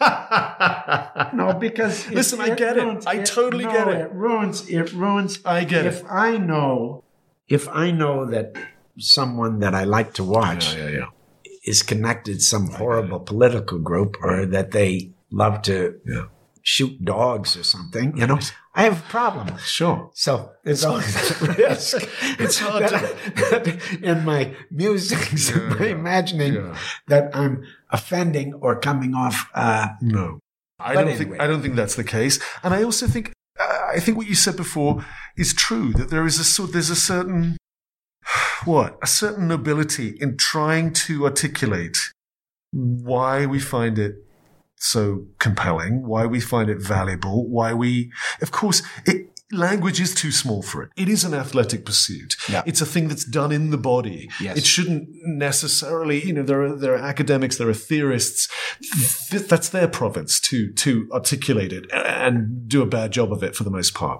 No, 1.32 1.54
because 1.58 2.06
it- 2.08 2.14
Listen, 2.14 2.40
I 2.40 2.54
get 2.54 2.76
it. 2.76 3.06
I 3.06 3.22
totally 3.22 3.64
no, 3.64 3.72
get 3.72 3.88
it. 3.88 4.00
It 4.02 4.12
ruins. 4.12 4.68
It 4.68 4.92
ruins. 4.92 5.38
I 5.44 5.64
get 5.64 5.86
if 5.86 6.00
it. 6.00 6.06
I 6.10 6.36
know, 6.36 7.04
if 7.48 7.68
I 7.68 7.90
know 7.90 8.26
that 8.26 8.54
someone 8.98 9.60
that 9.60 9.74
I 9.74 9.84
like 9.84 10.14
to 10.14 10.24
watch 10.24 10.74
Yeah, 10.74 10.88
yeah, 10.88 10.98
yeah. 10.98 11.06
is 11.64 11.82
connected 11.82 12.34
to 12.38 12.44
some 12.44 12.68
horrible 12.70 13.20
political 13.20 13.78
group, 13.78 14.16
or 14.22 14.46
that 14.46 14.70
they 14.72 15.12
love 15.30 15.62
to. 15.62 16.00
Shoot 16.66 17.04
dogs 17.04 17.56
or 17.56 17.62
something, 17.62 18.16
you 18.16 18.26
know, 18.26 18.40
I 18.74 18.82
have 18.82 18.98
a 18.98 19.08
problem. 19.08 19.56
Sure. 19.58 20.10
So 20.14 20.50
there's 20.64 20.84
always 20.84 21.14
a 21.42 21.52
risk. 21.52 21.96
It's 22.40 22.58
hard 22.58 22.82
that, 22.82 23.16
that 23.36 23.98
in 24.02 24.24
my 24.24 24.52
musings, 24.72 25.50
in 25.54 25.68
my 25.68 25.86
imagining 25.86 26.54
yeah. 26.54 26.76
that 27.06 27.34
I'm 27.34 27.64
offending 27.90 28.52
or 28.54 28.80
coming 28.80 29.14
off. 29.14 29.48
Uh, 29.54 29.90
No, 30.02 30.40
I 30.80 30.94
don't 30.94 31.04
anyway. 31.04 31.18
think 31.18 31.40
I 31.40 31.46
don't 31.46 31.62
think 31.62 31.76
that's 31.76 31.94
the 31.94 32.04
case. 32.04 32.40
And 32.64 32.74
I 32.74 32.82
also 32.82 33.06
think 33.06 33.32
uh, 33.60 33.86
I 33.94 34.00
think 34.00 34.16
what 34.16 34.26
you 34.26 34.34
said 34.34 34.56
before 34.56 35.06
is 35.36 35.54
true 35.54 35.92
that 35.92 36.10
there 36.10 36.26
is 36.26 36.40
a 36.40 36.44
sort 36.44 36.72
there's 36.72 36.90
a 36.90 36.96
certain 36.96 37.56
what 38.64 38.98
a 39.00 39.06
certain 39.06 39.46
nobility 39.46 40.16
in 40.20 40.36
trying 40.36 40.92
to 41.06 41.26
articulate 41.26 41.96
why 42.72 43.46
we 43.46 43.60
find 43.60 44.00
it 44.00 44.25
so 44.76 45.26
compelling, 45.38 46.06
why 46.06 46.26
we 46.26 46.40
find 46.40 46.70
it 46.70 46.80
valuable, 46.80 47.48
why 47.48 47.72
we, 47.72 48.12
of 48.40 48.50
course, 48.50 48.82
it. 49.04 49.30
Language 49.52 50.00
is 50.00 50.12
too 50.12 50.32
small 50.32 50.60
for 50.60 50.82
it. 50.82 50.90
It 50.96 51.08
is 51.08 51.22
an 51.22 51.32
athletic 51.32 51.84
pursuit. 51.86 52.34
Yeah. 52.48 52.64
It's 52.66 52.80
a 52.80 52.84
thing 52.84 53.06
that's 53.06 53.24
done 53.24 53.52
in 53.52 53.70
the 53.70 53.78
body. 53.78 54.28
Yes. 54.40 54.58
It 54.58 54.66
shouldn't 54.66 55.08
necessarily, 55.22 56.20
you 56.26 56.32
know, 56.32 56.42
there 56.42 56.62
are 56.62 56.74
there 56.74 56.94
are 56.94 56.98
academics, 56.98 57.56
there 57.56 57.68
are 57.68 57.72
theorists. 57.72 58.48
Th- 59.30 59.44
that's 59.44 59.68
their 59.68 59.86
province 59.86 60.40
to 60.40 60.72
to 60.72 61.08
articulate 61.12 61.72
it 61.72 61.88
and 61.92 62.68
do 62.68 62.82
a 62.82 62.86
bad 62.86 63.12
job 63.12 63.30
of 63.30 63.44
it 63.44 63.54
for 63.54 63.62
the 63.62 63.70
most 63.70 63.94
part. 63.94 64.18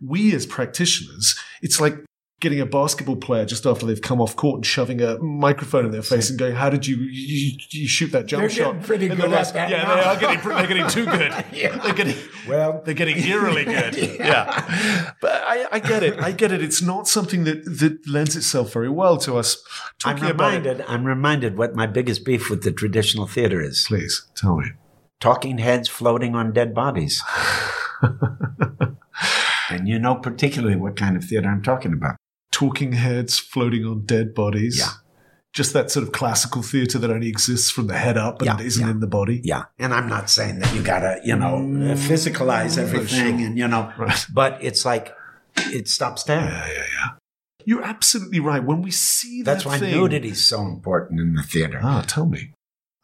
We 0.00 0.32
as 0.32 0.46
practitioners, 0.46 1.36
it's 1.60 1.80
like 1.80 1.96
getting 2.40 2.60
a 2.60 2.66
basketball 2.66 3.16
player 3.16 3.44
just 3.44 3.66
after 3.66 3.84
they've 3.84 4.00
come 4.00 4.20
off 4.20 4.36
court 4.36 4.58
and 4.58 4.66
shoving 4.66 5.00
a 5.02 5.18
microphone 5.18 5.84
in 5.84 5.90
their 5.90 6.02
face 6.02 6.30
and 6.30 6.38
going, 6.38 6.54
"How 6.54 6.70
did 6.70 6.86
you 6.86 6.96
you, 6.96 7.58
you 7.70 7.88
shoot 7.88 8.12
that 8.12 8.26
jump 8.26 8.42
shot? 8.42 8.48
They're 8.48 8.50
shot?" 8.50 8.72
getting 8.72 8.86
pretty 8.86 9.06
in 9.06 9.16
good 9.16 9.30
the 9.30 9.38
at 9.40 9.52
that 9.54 9.70
Yeah, 9.70 9.82
now. 9.82 9.94
they 9.96 10.02
are 10.02 10.16
getting 10.34 10.48
they're 10.48 10.66
getting 10.66 10.88
too 10.88 11.04
good. 11.06 11.44
yeah. 11.52 11.76
They're 11.78 11.94
getting 11.94 12.16
well, 12.48 12.80
they're 12.84 12.94
getting 12.94 13.18
eerily 13.18 13.64
good. 13.64 13.96
yeah. 14.20 15.12
But 15.20 15.42
I, 15.46 15.66
I 15.72 15.78
get 15.80 16.02
it. 16.02 16.20
I 16.20 16.30
get 16.32 16.52
it. 16.52 16.62
It's 16.62 16.80
not 16.80 17.08
something 17.08 17.44
that, 17.44 17.64
that 17.64 18.06
lends 18.08 18.36
itself 18.36 18.72
very 18.72 18.88
well 18.88 19.16
to 19.18 19.36
us 19.36 19.56
I'm 20.04 20.16
talking 20.16 20.30
about 20.30 20.54
it. 20.54 20.58
reminded. 20.58 20.84
I'm 20.88 21.04
reminded 21.04 21.58
what 21.58 21.74
my 21.74 21.86
biggest 21.86 22.24
beef 22.24 22.48
with 22.50 22.62
the 22.62 22.72
traditional 22.72 23.26
theater 23.26 23.60
is: 23.60 23.84
Please 23.88 24.26
tell 24.36 24.56
me. 24.58 24.66
talking 25.20 25.58
heads 25.58 25.88
floating 25.88 26.34
on 26.36 26.52
dead 26.52 26.72
bodies. 26.74 27.22
and 29.70 29.88
you 29.88 29.98
know 29.98 30.14
particularly 30.14 30.76
what 30.76 30.96
kind 30.96 31.16
of 31.16 31.24
theater 31.24 31.48
I'm 31.48 31.62
talking 31.62 31.92
about. 31.92 32.16
Talking 32.50 32.92
heads 32.92 33.38
floating 33.38 33.84
on 33.84 34.04
dead 34.06 34.34
bodies. 34.34 34.78
Yeah. 34.78 34.90
Just 35.52 35.72
that 35.72 35.90
sort 35.90 36.04
of 36.06 36.12
classical 36.12 36.62
theatre 36.62 36.98
that 36.98 37.10
only 37.10 37.28
exists 37.28 37.70
from 37.70 37.86
the 37.86 37.96
head 37.98 38.16
up 38.18 38.40
and 38.42 38.46
Yeah, 38.60 38.64
isn't 38.66 38.84
yeah. 38.84 38.90
in 38.90 39.00
the 39.00 39.06
body. 39.06 39.40
Yeah, 39.44 39.64
and 39.78 39.92
I'm 39.94 40.08
not 40.08 40.28
saying 40.30 40.58
that 40.60 40.74
you 40.74 40.82
gotta, 40.82 41.20
you 41.24 41.36
know, 41.36 41.56
Mm, 41.58 41.96
physicalize 41.96 42.78
everything, 42.78 43.38
sure. 43.38 43.46
and 43.46 43.58
you 43.58 43.66
know, 43.66 43.92
Right. 43.98 44.26
but 44.32 44.58
it's 44.60 44.84
like 44.84 45.14
it 45.72 45.88
stops 45.88 46.24
there. 46.24 46.40
Yeah, 46.40 46.66
yeah, 46.68 46.84
yeah. 47.00 47.08
You're 47.64 47.82
absolutely 47.82 48.40
right. 48.40 48.62
When 48.62 48.82
we 48.82 48.90
see 48.90 49.42
that 49.42 49.52
That's 49.54 49.64
why 49.64 49.78
thing, 49.78 49.94
nudity 49.94 50.28
is 50.30 50.46
so 50.46 50.62
important 50.66 51.18
in 51.20 51.34
the 51.34 51.42
theater. 51.42 51.80
Ah, 51.82 52.02
tell 52.06 52.26
me. 52.26 52.52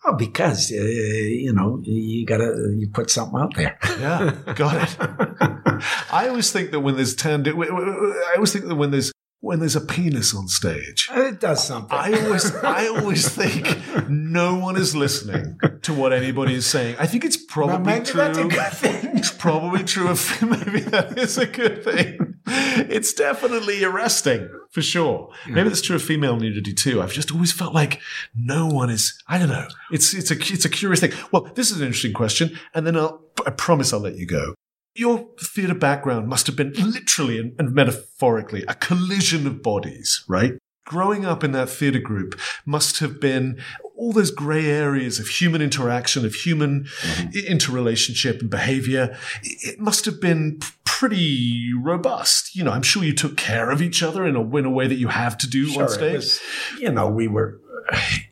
Oh, 0.07 0.13
because 0.13 0.71
uh, 0.71 0.75
you 0.77 1.53
know 1.55 1.81
you 1.83 2.27
gotta 2.27 2.75
you 2.79 2.89
put 2.93 3.09
something 3.11 3.41
out 3.41 3.55
there. 3.57 3.79
Yeah, 3.99 4.35
got 4.55 4.83
it. 4.83 4.97
I 6.13 6.29
always 6.29 6.53
think 6.53 6.73
that 6.73 6.81
when 6.81 6.97
there's 6.97 7.17
tand- 7.17 7.49
I 7.49 8.33
always 8.37 8.53
think 8.53 8.67
that 8.67 8.77
when 8.77 8.91
there's 8.91 9.13
when 9.45 9.61
there's 9.61 9.77
a 9.77 9.81
penis 9.81 10.35
on 10.35 10.49
stage, 10.49 11.07
it 11.13 11.39
does 11.39 11.63
something. 11.63 11.97
I 11.97 12.13
always, 12.25 12.55
I 12.57 12.87
always 12.89 13.29
think 13.29 13.69
no 14.09 14.57
one 14.57 14.77
is 14.77 14.97
listening 14.97 15.59
to 15.83 15.93
what 15.93 16.15
anybody 16.15 16.55
is 16.55 16.67
saying. 16.67 16.97
I 16.99 17.07
think 17.07 17.27
it's 17.27 17.37
probably 17.37 17.93
maybe 17.93 18.07
true. 18.07 18.21
that's 18.23 18.39
a 18.39 18.45
good 18.45 18.73
thing. 18.73 19.19
It's 19.19 19.31
probably 19.31 19.85
true. 19.85 20.09
Of 20.09 20.43
maybe 20.43 20.81
that 20.81 21.19
is 21.19 21.37
a 21.37 21.45
good 21.45 21.85
thing. 21.85 22.37
It's 22.47 23.13
definitely 23.13 23.85
arresting 23.85 24.49
for 24.71 24.81
sure. 24.81 25.31
Maybe 25.47 25.69
that's 25.69 25.83
true 25.83 25.97
of 25.97 26.03
female 26.03 26.37
nudity 26.37 26.73
too. 26.73 27.03
I've 27.03 27.13
just 27.13 27.31
always 27.31 27.53
felt 27.53 27.75
like 27.75 28.01
no 28.35 28.67
one 28.67 28.89
is. 28.89 29.23
I 29.29 29.39
don't 29.39 29.51
know. 29.51 29.69
It's 29.93 30.15
it's 30.15 30.31
a 30.31 30.35
it's 30.35 30.65
a 30.65 30.71
curious 30.71 31.01
thing. 31.01 31.13
Well, 31.33 31.51
this 31.55 31.71
is 31.71 31.81
an 31.81 31.87
interesting 31.87 32.15
question, 32.15 32.59
and 32.73 32.87
then 32.87 32.97
I'll 32.97 33.23
I 33.47 33.51
promise 33.51 33.93
I'll 33.93 34.01
let 34.01 34.17
you 34.17 34.27
go. 34.27 34.55
Your 34.95 35.29
theatre 35.41 35.75
background 35.75 36.29
must 36.29 36.47
have 36.47 36.57
been 36.57 36.73
literally 36.73 37.39
and, 37.59 37.73
metaphorically 37.73 38.65
a 38.69 38.75
collision 38.75 39.47
of 39.47 39.63
bodies, 39.63 40.25
right? 40.29 40.53
Growing 40.87 41.25
up 41.25 41.43
in 41.43 41.53
that 41.53 41.69
theatre 41.71 41.99
group 41.99 42.39
must 42.67 42.99
have 43.01 43.19
been 43.21 43.59
all 43.97 44.13
those 44.13 44.31
grey 44.31 44.67
areas 44.67 45.19
of 45.19 45.27
human 45.29 45.63
interaction, 45.63 46.25
of 46.25 46.35
human 46.35 46.85
mm-hmm. 46.85 47.29
i- 47.35 47.47
interrelationship 47.51 48.41
and 48.41 48.51
behaviour. 48.51 49.17
It 49.43 49.81
must 49.81 50.05
have 50.05 50.21
been 50.21 50.61
pretty 50.85 51.73
robust. 51.81 52.55
You 52.55 52.65
know, 52.65 52.71
I'm 52.73 52.83
sure 52.83 53.03
you 53.03 53.15
took 53.15 53.37
care 53.37 53.71
of 53.71 53.81
each 53.83 54.03
other 54.03 54.27
in 54.27 54.37
a, 54.37 54.57
in 54.57 54.65
a 54.65 54.71
way 54.71 54.87
that 54.87 54.97
you 54.97 55.09
have 55.09 55.37
to 55.39 55.49
do 55.49 55.67
on 55.69 55.73
Sure, 55.73 55.89
stage. 55.89 56.15
was, 56.17 56.41
you 56.79 56.93
know, 56.93 57.09
we 57.09 57.29
were. 57.29 57.61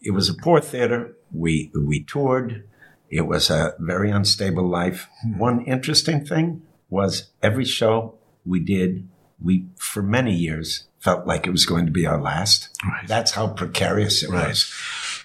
It 0.01 0.13
was 0.13 0.29
a 0.29 0.35
poor 0.35 0.61
theater. 0.61 1.17
We 1.33 1.71
we 1.75 2.05
toured. 2.05 2.65
It 3.13 3.27
was 3.27 3.51
a 3.51 3.75
very 3.79 4.11
unstable 4.11 4.67
life. 4.67 5.07
Hmm. 5.23 5.39
One 5.39 5.65
interesting 5.67 6.25
thing 6.25 6.63
was 6.89 7.31
every 7.43 7.67
show 7.67 8.15
we 8.45 8.59
did, 8.59 9.07
we 9.41 9.67
for 9.77 10.03
many 10.03 10.35
years 10.35 10.85
felt 10.99 11.27
like 11.27 11.47
it 11.47 11.51
was 11.51 11.67
going 11.67 11.85
to 11.85 11.93
be 11.93 12.07
our 12.07 12.21
last. 12.21 12.71
Right. 12.85 13.07
That's 13.07 13.33
how 13.33 13.49
precarious 13.49 14.23
it 14.23 14.31
Right. 14.31 14.49
was. 14.49 14.73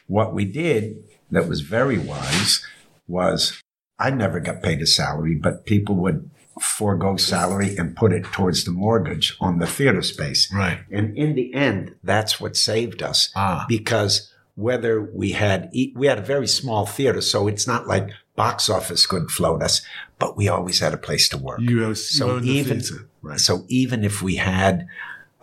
What 0.08 0.34
we 0.34 0.43
did 0.43 1.04
that 1.32 1.47
was 1.47 1.62
very 1.62 1.97
wise 1.97 2.62
was 3.08 3.62
I 3.97 4.10
never 4.10 4.39
got 4.41 4.62
paid 4.62 4.82
a 4.82 4.86
salary, 4.86 5.36
but 5.36 5.65
people 5.65 5.95
would 5.95 6.30
forego 6.60 7.15
salary 7.17 7.78
and 7.78 7.95
put 7.95 8.12
it 8.12 8.23
towards 8.26 8.63
the 8.65 8.71
mortgage 8.71 9.36
on 9.39 9.60
the 9.60 9.67
theater 9.67 10.02
space. 10.02 10.52
Right. 10.54 10.80
And 10.91 11.15
in 11.17 11.36
the 11.36 11.54
end, 11.54 11.95
that's 12.04 12.39
what 12.41 12.58
saved 12.58 13.02
us 13.02 13.32
Ah. 13.36 13.65
because 13.69 14.32
whether 14.57 14.99
we 14.99 15.33
had, 15.33 15.71
we 15.95 16.07
had 16.07 16.17
a 16.17 16.21
very 16.23 16.47
small 16.47 16.87
theater, 16.87 17.21
so 17.21 17.47
it's 17.47 17.67
not 17.67 17.85
like 17.87 18.09
box 18.35 18.69
office 18.69 19.05
couldn't 19.05 19.29
float 19.29 19.61
us, 19.61 19.81
but 20.17 20.35
we 20.35 20.47
always 20.49 20.79
had 20.79 20.95
a 20.95 20.97
place 20.97 21.29
to 21.29 21.37
work. 21.37 21.59
You, 21.61 21.93
So 21.93 22.39
even- 22.41 22.81
right? 23.21 23.39
So 23.39 23.65
even 23.67 24.03
if 24.03 24.23
we 24.23 24.37
had 24.37 24.87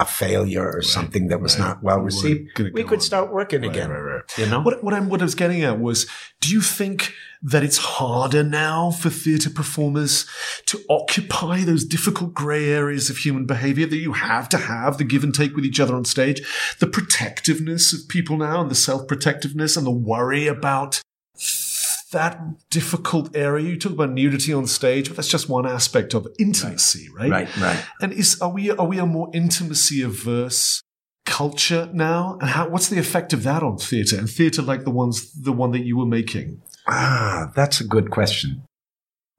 a 0.00 0.04
failure 0.04 0.68
or 0.72 0.82
something 0.82 1.28
that 1.28 1.40
was 1.40 1.58
right. 1.58 1.68
not 1.68 1.82
well 1.82 2.00
received, 2.00 2.58
we 2.58 2.82
could 2.82 2.94
on. 2.98 3.00
start 3.00 3.32
working 3.32 3.62
Right, 3.62 3.70
again. 3.70 3.90
right, 3.90 4.00
right. 4.00 4.38
You 4.38 4.46
know, 4.46 4.60
What, 4.60 4.82
what, 4.82 4.92
I'm, 4.92 5.08
what 5.08 5.20
I 5.20 5.24
was 5.24 5.34
getting 5.36 5.62
at 5.62 5.78
was 5.78 6.06
do 6.40 6.48
you 6.50 6.60
think 6.60 7.12
that 7.42 7.62
it's 7.62 7.76
harder 7.76 8.42
now 8.42 8.90
for 8.90 9.10
theatre 9.10 9.50
performers 9.50 10.26
to 10.66 10.80
occupy 10.88 11.60
those 11.62 11.84
difficult 11.84 12.34
grey 12.34 12.70
areas 12.70 13.08
of 13.10 13.18
human 13.18 13.46
behaviour 13.46 13.86
that 13.86 13.98
you 13.98 14.12
have 14.14 14.48
to 14.48 14.58
have, 14.58 14.98
the 14.98 15.04
give 15.04 15.22
and 15.22 15.34
take 15.34 15.54
with 15.54 15.64
each 15.64 15.78
other 15.78 15.94
on 15.94 16.04
stage, 16.04 16.40
the 16.80 16.86
protectiveness 16.86 17.92
of 17.92 18.08
people 18.08 18.36
now 18.38 18.60
and 18.62 18.70
the 18.70 18.74
self 18.74 19.06
protectiveness 19.06 19.76
and 19.76 19.86
the 19.86 19.90
worry 19.90 20.46
about 20.46 21.02
that 22.14 22.40
difficult 22.70 23.36
area? 23.36 23.68
You 23.68 23.78
talk 23.78 23.92
about 23.92 24.10
nudity 24.10 24.52
on 24.52 24.66
stage, 24.66 25.08
but 25.08 25.16
that's 25.16 25.28
just 25.28 25.48
one 25.48 25.66
aspect 25.66 26.14
of 26.14 26.26
intimacy, 26.38 27.08
right? 27.14 27.30
right, 27.30 27.56
right. 27.58 27.84
And 28.00 28.12
is 28.12 28.40
are 28.40 28.50
we 28.50 28.70
are 28.70 28.86
we 28.86 28.98
a 28.98 29.06
more 29.06 29.30
intimacy 29.34 30.02
averse 30.02 30.82
culture 31.26 31.90
now? 31.92 32.38
And 32.40 32.50
how 32.50 32.68
what's 32.68 32.88
the 32.88 32.98
effect 32.98 33.32
of 33.32 33.42
that 33.42 33.62
on 33.62 33.76
theatre 33.76 34.18
and 34.18 34.28
theatre 34.28 34.62
like 34.62 34.84
the 34.84 34.90
ones 34.90 35.32
the 35.32 35.52
one 35.52 35.72
that 35.72 35.84
you 35.84 35.98
were 35.98 36.06
making? 36.06 36.62
Ah, 36.88 37.52
that's 37.54 37.80
a 37.80 37.84
good 37.84 38.10
question. 38.10 38.62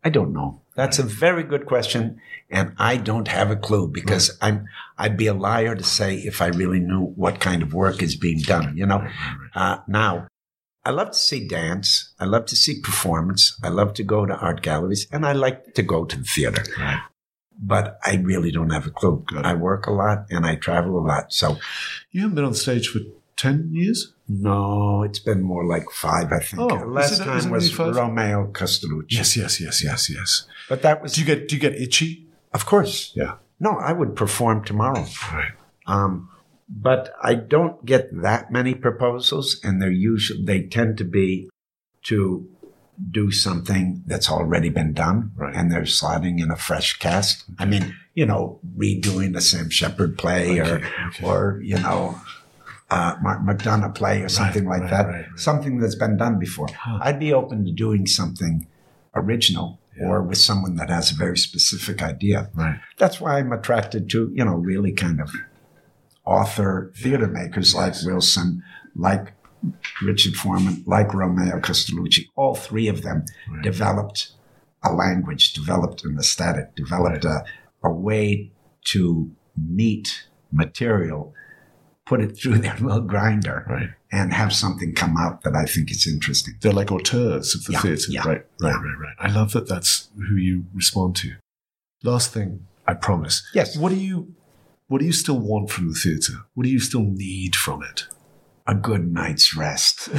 I 0.03 0.09
don't 0.09 0.33
know. 0.33 0.61
That's 0.75 0.99
a 0.99 1.03
very 1.03 1.43
good 1.43 1.65
question, 1.65 2.21
and 2.51 2.73
I 2.77 2.97
don't 2.97 3.27
have 3.27 3.49
a 3.49 3.55
clue 3.55 3.87
because 3.87 4.37
I'm. 4.41 4.67
I'd 4.97 5.17
be 5.17 5.27
a 5.27 5.33
liar 5.33 5.75
to 5.75 5.83
say 5.83 6.17
if 6.17 6.41
I 6.41 6.47
really 6.47 6.79
knew 6.79 7.13
what 7.15 7.39
kind 7.39 7.63
of 7.63 7.73
work 7.73 8.03
is 8.03 8.15
being 8.15 8.39
done. 8.39 8.77
You 8.77 8.85
know. 8.85 9.07
Uh, 9.55 9.77
now, 9.87 10.27
I 10.85 10.91
love 10.91 11.11
to 11.11 11.17
see 11.17 11.47
dance. 11.47 12.13
I 12.19 12.25
love 12.25 12.45
to 12.45 12.55
see 12.55 12.79
performance. 12.79 13.57
I 13.63 13.69
love 13.69 13.93
to 13.95 14.03
go 14.03 14.25
to 14.25 14.35
art 14.35 14.61
galleries, 14.61 15.07
and 15.11 15.25
I 15.25 15.31
like 15.33 15.73
to 15.73 15.81
go 15.83 16.05
to 16.05 16.15
the 16.17 16.23
theater. 16.23 16.63
Right. 16.79 17.01
But 17.59 17.97
I 18.05 18.17
really 18.17 18.51
don't 18.51 18.69
have 18.71 18.85
a 18.85 18.91
clue. 18.91 19.25
It. 19.31 19.45
I 19.45 19.53
work 19.53 19.87
a 19.87 19.91
lot 19.91 20.25
and 20.29 20.45
I 20.45 20.55
travel 20.55 20.99
a 20.99 21.03
lot. 21.07 21.31
So 21.33 21.57
You 22.11 22.21
haven't 22.21 22.35
been 22.35 22.43
on 22.45 22.53
stage 22.53 22.89
for 22.89 22.99
ten 23.37 23.69
years. 23.71 24.13
no, 24.27 25.03
it's 25.03 25.19
been 25.19 25.41
more 25.41 25.65
like 25.65 25.89
five, 25.91 26.31
I 26.33 26.39
think. 26.39 26.59
Oh, 26.61 26.67
Last 26.85 27.19
it- 27.21 27.23
time 27.23 27.49
was? 27.49 27.77
Romeo 27.79 28.51
Castellucci. 28.51 29.11
Yes, 29.19 29.37
yes, 29.37 29.59
yes, 29.61 29.81
yes, 29.83 30.09
yes. 30.09 30.47
But 30.69 30.81
that 30.81 31.01
was 31.01 31.13
Do 31.13 31.21
you 31.21 31.27
get 31.27 31.47
do 31.47 31.55
you 31.55 31.61
get 31.61 31.75
itchy? 31.75 32.27
Of 32.53 32.65
course. 32.65 33.11
Yeah. 33.15 33.35
No, 33.59 33.71
I 33.89 33.93
would 33.93 34.15
perform 34.15 34.63
tomorrow. 34.65 35.05
Right. 35.33 35.51
Um, 35.87 36.29
but 36.69 37.13
I 37.21 37.35
don't 37.35 37.85
get 37.85 38.09
that 38.21 38.51
many 38.51 38.73
proposals, 38.75 39.59
and 39.63 39.81
they're 39.81 39.91
usually 39.91 40.43
they 40.43 40.63
tend 40.63 40.97
to 40.97 41.03
be 41.03 41.49
to 42.05 42.47
do 43.11 43.29
something 43.31 44.03
that's 44.05 44.29
already 44.29 44.69
been 44.69 44.93
done, 44.93 45.31
Right. 45.35 45.53
and 45.55 45.71
they're 45.71 45.81
slotting 45.81 46.41
in 46.41 46.49
a 46.49 46.55
fresh 46.55 46.97
cast. 46.97 47.43
I 47.59 47.65
mean, 47.65 47.93
you 48.13 48.25
know, 48.25 48.59
redoing 48.77 49.33
the 49.33 49.41
Sam 49.41 49.69
Shepard 49.69 50.17
play, 50.17 50.59
or 50.59 50.63
Okay, 50.75 50.85
okay. 51.07 51.25
or 51.25 51.59
you 51.63 51.77
know. 51.79 52.19
Uh, 52.87 53.15
Mark 53.19 53.41
McDonagh 53.41 53.95
play 53.95 54.21
or 54.21 54.29
something 54.29 54.65
like 54.65 54.81
right, 54.81 54.89
that, 54.91 55.05
right, 55.07 55.15
right. 55.27 55.39
something 55.39 55.79
that's 55.79 55.95
been 55.95 56.17
done 56.17 56.37
before. 56.37 56.67
I'd 57.01 57.19
be 57.19 57.33
open 57.33 57.65
to 57.65 57.71
doing 57.71 58.05
something 58.05 58.67
original 59.15 59.79
or 59.99 60.21
with 60.21 60.37
someone 60.37 60.75
that 60.75 60.89
has 60.91 61.11
a 61.11 61.15
very 61.15 61.35
specific 61.35 62.03
idea 62.03 62.51
Right. 62.53 62.79
that's 62.99 63.19
why 63.19 63.39
I'm 63.39 63.51
attracted 63.51 64.07
to, 64.11 64.31
you 64.35 64.45
know, 64.45 64.53
really 64.53 64.91
kind 64.91 65.19
of 65.19 65.31
author 66.25 66.91
theater 66.95 67.27
makers 67.27 67.73
like 67.75 67.93
Wilson, 68.03 68.63
like 68.95 69.33
Richard 70.03 70.35
Foreman, 70.35 70.83
like 70.85 71.13
Romeo 71.13 71.59
Castellucci. 71.59 72.27
All 72.35 72.55
three 72.55 72.87
of 72.87 73.01
them 73.03 73.25
developed 73.63 74.31
a 74.83 74.93
language, 74.93 75.53
developed 75.53 76.03
an 76.03 76.17
aesthetic, 76.19 76.75
developed 76.75 77.25
a, 77.25 77.43
a 77.83 77.91
way 77.91 78.51
to 78.85 79.31
meet 79.57 80.27
material, 80.51 81.33
put 82.05 82.21
it 82.21 82.37
through 82.37 82.57
their 82.59 82.77
little 82.77 83.01
grinder, 83.01 83.65
Right. 83.67 83.89
and 84.11 84.33
have 84.33 84.53
something 84.53 84.93
come 84.93 85.17
out 85.17 85.41
that 85.43 85.55
I 85.55 85.65
think 85.65 85.89
is 85.89 86.05
interesting. 86.07 86.55
They're 86.61 86.71
like 86.73 86.91
auteurs 86.91 87.55
of 87.55 87.63
the 87.65 87.73
Yeah, 87.73 87.81
theatre. 87.81 88.11
yeah, 88.11 88.27
right, 88.27 88.45
right, 88.61 88.73
right, 88.75 88.99
right. 89.01 89.15
I 89.19 89.31
love 89.33 89.53
that 89.53 89.67
that's 89.67 90.09
who 90.15 90.35
you 90.35 90.65
respond 90.73 91.15
to. 91.17 91.33
Last 92.03 92.31
thing, 92.31 92.67
I 92.87 92.93
promise. 92.93 93.41
Yes. 93.55 93.75
What 93.75 93.89
do 93.89 93.95
you 93.95 94.35
what 94.87 94.99
do 94.99 95.05
you 95.05 95.13
still 95.13 95.39
want 95.39 95.69
from 95.69 95.89
the 95.89 95.95
theatre? 95.95 96.45
What 96.53 96.63
do 96.65 96.69
you 96.69 96.79
still 96.79 97.03
need 97.03 97.55
from 97.55 97.83
it? 97.83 98.07
A 98.67 98.75
good 98.75 99.11
night's 99.11 99.55
rest. 99.55 100.09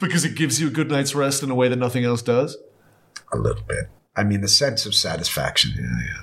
because 0.00 0.24
it 0.24 0.34
gives 0.36 0.60
you 0.60 0.68
a 0.68 0.70
good 0.70 0.90
night's 0.90 1.14
rest 1.14 1.42
in 1.42 1.50
a 1.50 1.54
way 1.54 1.68
that 1.68 1.76
nothing 1.76 2.04
else 2.04 2.22
does. 2.22 2.56
a 3.32 3.36
little 3.36 3.62
bit. 3.64 3.86
I 4.16 4.24
mean, 4.24 4.44
a 4.44 4.48
sense 4.48 4.84
of 4.86 4.94
satisfaction. 4.94 5.72
Yeah, 5.76 6.04
yeah. 6.04 6.22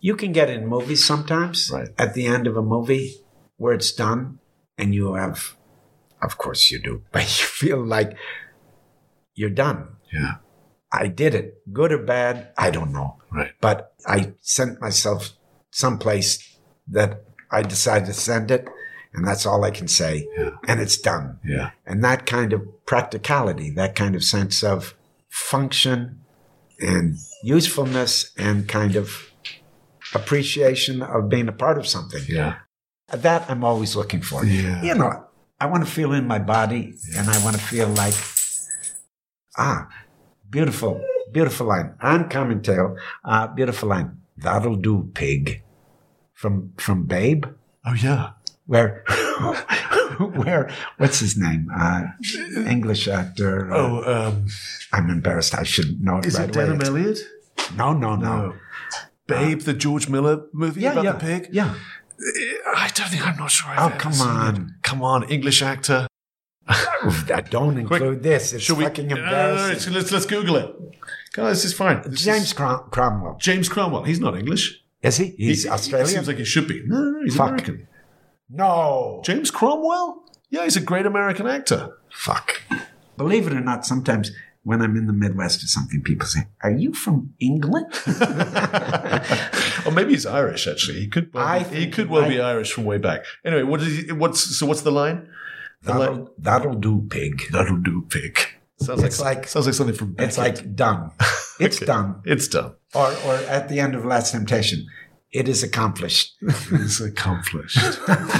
You 0.00 0.16
can 0.16 0.32
get 0.32 0.50
in 0.50 0.66
movies 0.66 1.04
sometimes 1.04 1.70
Right. 1.72 1.88
at 1.98 2.14
the 2.14 2.26
end 2.26 2.46
of 2.46 2.56
a 2.56 2.62
movie 2.62 3.14
where 3.56 3.74
it's 3.74 3.92
done 3.92 4.38
and 4.76 4.94
you 4.94 5.14
have, 5.14 5.56
of 6.22 6.38
course 6.38 6.70
you 6.70 6.80
do, 6.80 7.02
but 7.12 7.22
you 7.22 7.44
feel 7.46 7.84
like 7.84 8.16
you're 9.34 9.50
done. 9.50 9.88
Yeah. 10.12 10.36
I 10.92 11.08
did 11.08 11.34
it. 11.34 11.62
Good 11.72 11.92
or 11.92 12.02
bad, 12.02 12.52
I 12.56 12.70
don't 12.70 12.92
know. 12.92 13.18
Right. 13.30 13.52
But 13.60 13.94
I 14.06 14.32
sent 14.40 14.80
myself 14.80 15.32
someplace 15.70 16.58
that 16.88 17.24
I 17.50 17.62
decided 17.62 18.06
to 18.06 18.14
send 18.14 18.50
it, 18.50 18.66
and 19.12 19.26
that's 19.26 19.46
all 19.46 19.64
I 19.64 19.70
can 19.70 19.88
say. 19.88 20.28
Yeah. 20.36 20.50
And 20.66 20.80
it's 20.80 20.98
done. 20.98 21.38
Yeah. 21.44 21.70
And 21.86 22.02
that 22.04 22.26
kind 22.26 22.52
of 22.52 22.62
practicality, 22.86 23.70
that 23.70 23.94
kind 23.94 24.14
of 24.14 24.24
sense 24.24 24.62
of 24.62 24.94
function 25.28 26.20
and 26.80 27.16
usefulness 27.42 28.30
and 28.36 28.68
kind 28.68 28.96
of 28.96 29.30
appreciation 30.14 31.02
of 31.02 31.28
being 31.28 31.48
a 31.48 31.52
part 31.52 31.78
of 31.78 31.86
something. 31.86 32.22
Yeah. 32.28 32.56
That 33.08 33.50
I'm 33.50 33.64
always 33.64 33.96
looking 33.96 34.22
for. 34.22 34.44
Yeah. 34.44 34.82
You 34.82 34.94
know, 34.94 35.24
I 35.60 35.66
want 35.66 35.84
to 35.84 35.90
feel 35.90 36.12
in 36.12 36.26
my 36.26 36.38
body 36.38 36.94
and 37.16 37.28
I 37.28 37.42
want 37.42 37.56
to 37.56 37.62
feel 37.62 37.88
like, 37.88 38.14
ah, 39.56 39.88
beautiful, 40.50 41.04
beautiful 41.32 41.66
line. 41.66 41.94
On 42.00 42.28
Common 42.28 42.62
uh, 43.24 43.46
beautiful 43.48 43.88
line. 43.88 44.18
That'll 44.36 44.76
do, 44.76 45.10
pig. 45.14 45.62
From, 46.34 46.72
from 46.76 47.04
Babe, 47.06 47.46
Oh 47.84 47.94
yeah. 47.94 48.30
where, 48.66 49.02
where, 50.34 50.70
what's 50.98 51.18
his 51.20 51.36
name? 51.36 51.68
Uh, 51.76 52.02
English 52.68 53.08
actor. 53.08 53.72
uh, 53.72 53.76
Oh, 53.76 54.28
um, 54.28 54.46
I'm 54.92 55.10
embarrassed. 55.10 55.54
I 55.56 55.64
should 55.64 56.00
know 56.00 56.18
it 56.18 56.26
is 56.26 56.38
right 56.38 56.48
it. 56.48 56.54
Denholm 56.54 56.84
Elliott? 56.84 57.18
No, 57.76 57.92
no, 57.92 58.14
no. 58.14 58.36
No. 58.50 58.54
Babe, 59.26 59.60
the 59.62 59.74
George 59.74 60.08
Miller 60.08 60.42
movie 60.52 60.82
Yeah, 60.82 60.92
about 60.92 61.04
yeah, 61.04 61.12
the 61.12 61.18
pig. 61.18 61.48
yeah. 61.52 61.74
I 62.76 62.88
don't 62.94 63.08
think 63.08 63.26
I'm 63.26 63.36
not 63.36 63.50
sure. 63.50 63.70
I've 63.70 63.92
Oh, 63.94 63.96
come 63.98 64.12
on. 64.20 64.74
come 64.82 65.02
on, 65.02 65.24
English 65.28 65.62
actor. 65.62 66.07
That 67.26 67.50
don't 67.50 67.78
include 67.78 68.22
this. 68.22 68.52
It's 68.52 68.64
Should 68.64 68.78
we? 68.78 68.84
fucking 68.84 69.06
no, 69.08 69.14
no, 69.16 69.22
embarrassing. 69.22 69.92
let's, 69.94 70.12
let's 70.12 70.12
let's 70.12 70.26
Google 70.26 70.56
it, 70.56 70.74
This 71.34 71.64
is 71.64 71.72
fine. 71.74 72.02
This 72.04 72.24
James 72.24 72.42
is- 72.44 72.52
Crom- 72.52 72.88
Cromwell. 72.90 73.36
James 73.40 73.68
Cromwell. 73.68 74.04
He's 74.04 74.20
not 74.20 74.36
English. 74.36 74.82
Is 75.02 75.16
he? 75.16 75.26
He's 75.38 75.62
He- 75.64 75.70
Australian. 75.70 76.08
He 76.08 76.14
seems 76.14 76.26
like 76.28 76.38
he 76.38 76.44
should 76.44 76.68
be. 76.68 76.82
No, 76.86 76.98
no, 77.02 77.22
he's 77.24 77.36
Fuck. 77.36 77.48
American. 77.48 77.86
no. 78.50 79.22
James 79.24 79.50
Cromwell. 79.50 80.24
Yeah, 80.50 80.64
he's 80.64 80.76
a 80.76 80.80
great 80.80 81.06
American 81.06 81.46
actor. 81.46 81.98
Fuck. 82.10 82.62
Believe 83.16 83.46
it 83.46 83.52
or 83.52 83.60
not, 83.60 83.84
sometimes 83.86 84.30
when 84.62 84.80
I'm 84.82 84.96
in 84.96 85.06
the 85.06 85.12
Midwest 85.12 85.62
or 85.62 85.66
something, 85.66 86.02
people 86.02 86.26
say, 86.26 86.40
"Are 86.62 86.70
you 86.70 86.92
from 86.94 87.34
England?" 87.38 87.86
or 89.86 89.90
maybe 89.92 90.10
he's 90.12 90.26
Irish. 90.26 90.66
Actually, 90.66 91.00
he 91.00 91.06
could. 91.08 91.32
Well 91.32 91.44
I 91.46 91.62
be, 91.64 91.76
he 91.76 91.90
could 91.90 92.08
well 92.10 92.28
be 92.28 92.40
Irish 92.40 92.72
from 92.72 92.84
way 92.84 92.98
back. 92.98 93.24
Anyway, 93.44 93.62
what 93.62 93.80
is 93.82 94.06
he, 94.06 94.12
what's 94.12 94.56
so? 94.58 94.66
What's 94.66 94.82
the 94.82 94.92
line? 94.92 95.28
The 95.82 95.94
line- 95.94 96.00
that'll, 96.00 96.34
that'll 96.38 96.74
do, 96.74 97.06
pig. 97.10 97.42
That'll 97.52 97.76
do, 97.78 98.04
pig. 98.10 98.38
Sounds 98.80 99.02
It's 99.02 99.20
like, 99.20 99.38
like- 99.38 99.48
sounds 99.48 99.66
like 99.66 99.74
something 99.74 99.96
from. 99.96 100.14
It's 100.18 100.38
like 100.38 100.74
done. 100.76 101.10
It's 101.60 101.78
Okay. 101.78 101.86
done. 101.86 102.22
it's 102.24 102.46
done. 102.46 102.74
Or, 102.94 103.08
or 103.26 103.34
at 103.34 103.68
the 103.68 103.80
end 103.80 103.96
of 103.96 104.04
Last 104.04 104.30
Temptation, 104.30 104.86
it 105.32 105.48
is 105.48 105.64
accomplished. 105.64 106.36
It's 106.40 107.00
accomplished. 107.00 107.76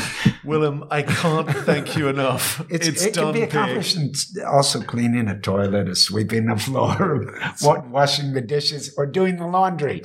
Willem, 0.44 0.84
I 0.90 1.02
can't 1.02 1.50
thank 1.50 1.96
you 1.96 2.06
enough. 2.08 2.64
It's, 2.70 2.86
It's, 2.86 3.04
it 3.04 3.14
done, 3.14 3.24
can 3.24 3.34
be 3.34 3.42
accomplished 3.42 3.96
and 3.96 4.14
also 4.46 4.80
cleaning 4.82 5.26
a 5.26 5.36
toilet 5.40 5.88
or 5.88 5.94
sweeping 5.96 6.46
the 6.46 6.56
floor, 6.56 7.26
or 7.66 7.80
washing 7.90 8.34
the 8.34 8.40
dishes, 8.40 8.94
or 8.96 9.04
doing 9.04 9.36
the 9.36 9.46
laundry. 9.48 10.00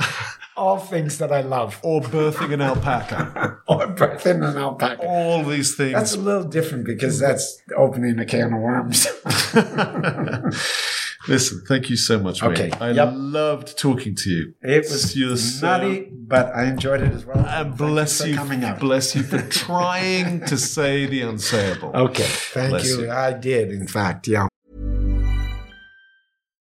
All 0.56 0.78
things 0.78 1.18
that 1.18 1.32
I 1.32 1.42
love. 1.42 1.80
Or 1.84 2.02
birthing 2.02 2.54
an 2.54 2.62
alpaca. 2.62 3.60
Or 3.68 3.88
birthing 3.88 4.48
an 4.48 4.58
alpaca. 4.58 5.02
All 5.08 5.44
these 5.44 5.76
things. 5.76 5.94
That's 5.94 6.16
a 6.16 6.20
little 6.20 6.44
different 6.44 6.86
because 6.86 7.18
that's 7.20 7.62
opening 7.78 8.20
a 8.20 8.26
can 8.26 8.54
of 8.54 8.60
worms. 8.60 9.08
Listen, 11.28 11.63
thank 11.66 11.89
you 11.89 11.96
so 11.96 12.20
much, 12.20 12.42
mate. 12.44 12.52
Okay, 12.52 12.72
I 12.82 12.92
yep. 12.92 13.13
loved 13.16 13.78
talking 13.78 14.13
to 14.16 14.30
you. 14.30 14.54
It 14.62 14.80
was 14.92 15.16
You're 15.16 15.38
so- 15.38 15.66
nutty, 15.66 16.10
but 16.12 16.54
I 16.54 16.66
enjoyed 16.66 17.02
it 17.02 17.13
as 17.13 17.26
well. 17.26 17.46
And 17.46 17.78
bless 17.78 18.22
for 18.22 18.28
you, 18.28 18.36
coming 18.36 18.66
out. 18.66 18.80
bless 18.82 19.16
you 19.16 19.24
for 19.24 19.42
trying 19.42 20.42
to 20.46 20.58
say 20.58 21.06
the 21.06 21.22
unsayable. 21.22 21.96
Okay, 21.96 22.24
thank 22.26 22.72
Bless 22.72 22.89
you. 22.89 23.04
you. 23.04 23.12
I 23.12 23.32
did, 23.32 23.72
in 23.72 23.88
fact. 23.88 24.28
Yeah. 24.28 24.48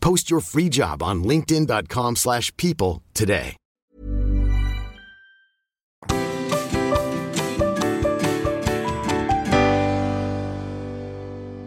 Post 0.00 0.30
your 0.30 0.40
free 0.40 0.68
job 0.68 1.02
on 1.02 1.22
linkedin.com/people 1.22 2.14
slash 2.16 2.56
people 2.56 3.02
today. 3.14 3.56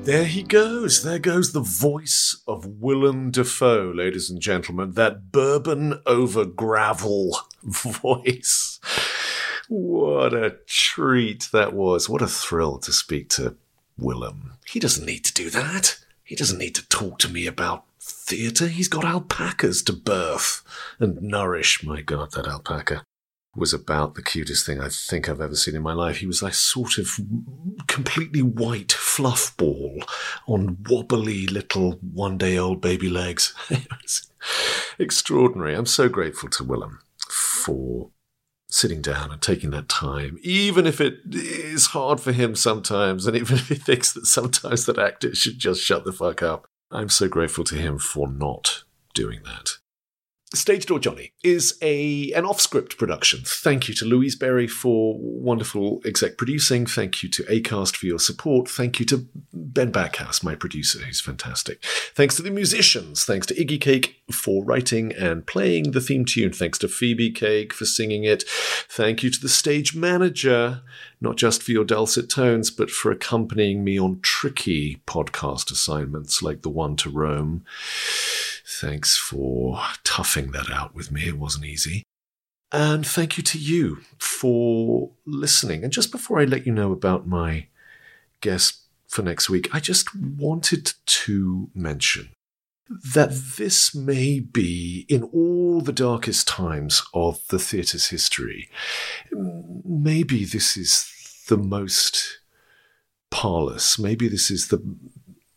There 0.04 0.26
he 0.26 0.42
goes. 0.42 1.04
There 1.04 1.20
goes 1.20 1.52
the 1.54 1.62
voice 1.62 2.42
of 2.48 2.66
Willem 2.66 3.30
Dafoe, 3.30 3.94
ladies 3.96 4.32
and 4.32 4.42
gentlemen. 4.42 4.94
That 4.94 5.32
bourbon 5.32 6.02
over 6.08 6.44
gravel 6.44 7.38
voice. 7.64 8.80
What 9.70 10.34
a 10.34 10.58
treat 10.66 11.50
that 11.54 11.74
was. 11.74 12.10
What 12.10 12.24
a 12.24 12.28
thrill 12.28 12.80
to 12.80 12.92
speak 12.92 13.30
to 13.30 13.56
Willem. 13.98 14.54
He 14.66 14.80
doesn't 14.80 15.06
need 15.06 15.24
to 15.26 15.34
do 15.34 15.52
that. 15.52 16.00
He 16.24 16.36
doesn't 16.36 16.58
need 16.58 16.76
to 16.76 16.88
talk 16.90 17.20
to 17.20 17.30
me 17.30 17.46
about 17.46 17.86
theatre. 18.02 18.68
He's 18.68 18.88
got 18.88 19.06
alpacas 19.06 19.84
to 19.84 19.94
birth 19.94 20.64
and 21.00 21.22
nourish. 21.22 21.84
My 21.84 22.02
God, 22.02 22.32
that 22.32 22.48
alpaca 22.48 23.04
was 23.56 23.74
about 23.74 24.16
the 24.16 24.24
cutest 24.24 24.66
thing 24.66 24.80
I 24.80 24.88
think 24.88 25.28
I've 25.28 25.42
ever 25.42 25.56
seen 25.56 25.76
in 25.76 25.82
my 25.82 25.94
life. 25.94 26.18
He 26.18 26.26
was 26.26 26.42
like 26.42 26.54
sort 26.54 26.98
of 26.98 27.20
completely 27.88 28.42
white 28.42 28.94
fluff 28.94 29.56
ball 29.58 30.04
on 30.48 30.78
wobbly 30.90 31.48
little 31.48 31.94
one 32.02 32.38
day 32.38 32.58
old 32.58 32.82
baby 32.82 33.10
legs. 33.10 33.54
extraordinary. 35.00 35.76
I'm 35.76 35.86
so 35.86 36.08
grateful 36.08 36.50
to 36.50 36.64
Willem 36.64 37.00
for 37.30 38.12
sitting 38.70 39.02
down 39.02 39.32
and 39.32 39.42
taking 39.42 39.72
that 39.72 39.90
time, 39.90 40.40
even 40.42 40.88
if 40.88 41.02
it 41.02 41.20
is 41.30 41.88
hard 41.88 42.22
for 42.22 42.32
him 42.32 42.56
sometimes, 42.56 43.28
and 43.28 43.36
even 43.36 43.58
if 43.58 43.68
he 43.68 43.76
thinks 43.76 44.14
that 44.14 44.26
sometimes 44.26 44.86
that 44.86 44.98
actor 44.98 45.36
should 45.36 45.60
just 45.60 45.82
shut 45.82 46.06
the 46.06 46.14
fuck 46.14 46.42
up. 46.42 46.66
I'm 46.92 47.10
so 47.10 47.28
grateful 47.28 47.64
to 47.66 47.76
him 47.76 47.98
for 48.00 48.28
not 48.28 48.84
doing 49.14 49.42
that. 49.44 49.78
Stage 50.54 50.86
Door 50.86 51.00
Johnny 51.00 51.32
is 51.46 51.78
a 51.82 52.34
an 52.34 52.44
off-script 52.44 52.98
production. 52.98 53.40
Thank 53.46 53.88
you 53.88 53.96
to 53.96 54.04
Louise 54.04 54.36
Berry 54.36 54.68
for 54.68 55.16
wonderful 55.18 56.02
exec 56.04 56.38
producing. 56.38 56.86
Thank 56.86 57.24
you 57.24 57.30
to 57.30 57.44
Acast 57.44 57.96
for 57.96 58.06
your 58.06 58.20
support. 58.20 58.68
Thank 58.68 59.00
you 59.00 59.06
to 59.06 59.30
Ben 59.54 59.94
Backhouse, 59.94 60.44
my 60.44 60.56
producer, 60.56 61.00
who's 61.00 61.22
fantastic. 61.22 61.82
Thanks 62.16 62.36
to 62.36 62.42
the 62.42 62.52
musicians. 62.52 63.24
Thanks 63.24 63.48
to 63.48 63.56
Iggy 63.56 63.80
Cake 63.80 64.18
for 64.30 64.62
writing 64.66 65.14
and 65.14 65.48
playing 65.48 65.92
the 65.92 66.02
theme 66.02 66.26
tune. 66.26 66.52
Thanks 66.52 66.78
to 66.80 66.90
Phoebe 66.90 67.32
Cake 67.32 67.72
for 67.72 67.86
singing 67.86 68.26
it. 68.26 68.44
Thank 68.90 69.24
you 69.24 69.30
to 69.30 69.40
the 69.40 69.48
stage 69.48 69.96
manager, 69.96 70.82
not 71.22 71.38
just 71.38 71.62
for 71.62 71.72
your 71.72 71.86
dulcet 71.86 72.30
tones, 72.30 72.72
but 72.72 72.90
for 72.90 73.12
accompanying 73.12 73.84
me 73.84 74.00
on 74.00 74.20
tricky 74.22 75.02
podcast 75.06 75.72
assignments 75.72 76.42
like 76.42 76.64
the 76.64 76.70
one 76.70 76.96
to 76.98 77.10
Rome. 77.10 77.64
Thanks 78.66 79.16
for 79.18 79.80
toughing 80.04 80.52
that 80.52 80.72
out 80.72 80.96
with 80.96 81.12
me. 81.12 81.28
It 81.28 81.38
wasn't 81.38 81.66
easy. 81.66 82.04
And 82.72 83.06
thank 83.06 83.38
you 83.38 83.44
to 83.44 83.60
you 83.60 84.02
for 84.18 85.12
listening. 85.26 85.84
And 85.84 85.94
just 85.94 86.12
before 86.12 86.40
I 86.40 86.46
let 86.46 86.66
you 86.66 86.72
know 86.72 86.92
about 86.92 87.28
my 87.28 87.68
guest 88.40 88.80
for 89.08 89.22
next 89.22 89.50
week, 89.50 89.74
I 89.74 89.80
just 89.80 90.16
wanted 90.16 90.94
to 91.06 91.70
mention 91.76 92.30
that 93.14 93.32
this 93.58 93.96
may 93.96 94.40
be, 94.40 95.06
in 95.08 95.24
all 95.24 95.82
the 95.82 95.94
darkest 95.94 96.48
times 96.48 97.04
of 97.14 97.42
the 97.48 97.60
theatre's 97.60 98.10
history, 98.10 98.70
maybe 99.32 100.46
this 100.46 100.76
is 100.78 101.12
the 101.48 101.58
most 101.58 102.40
parlous, 103.30 103.98
maybe 103.98 104.28
this 104.28 104.52
is 104.52 104.68
the 104.68 104.80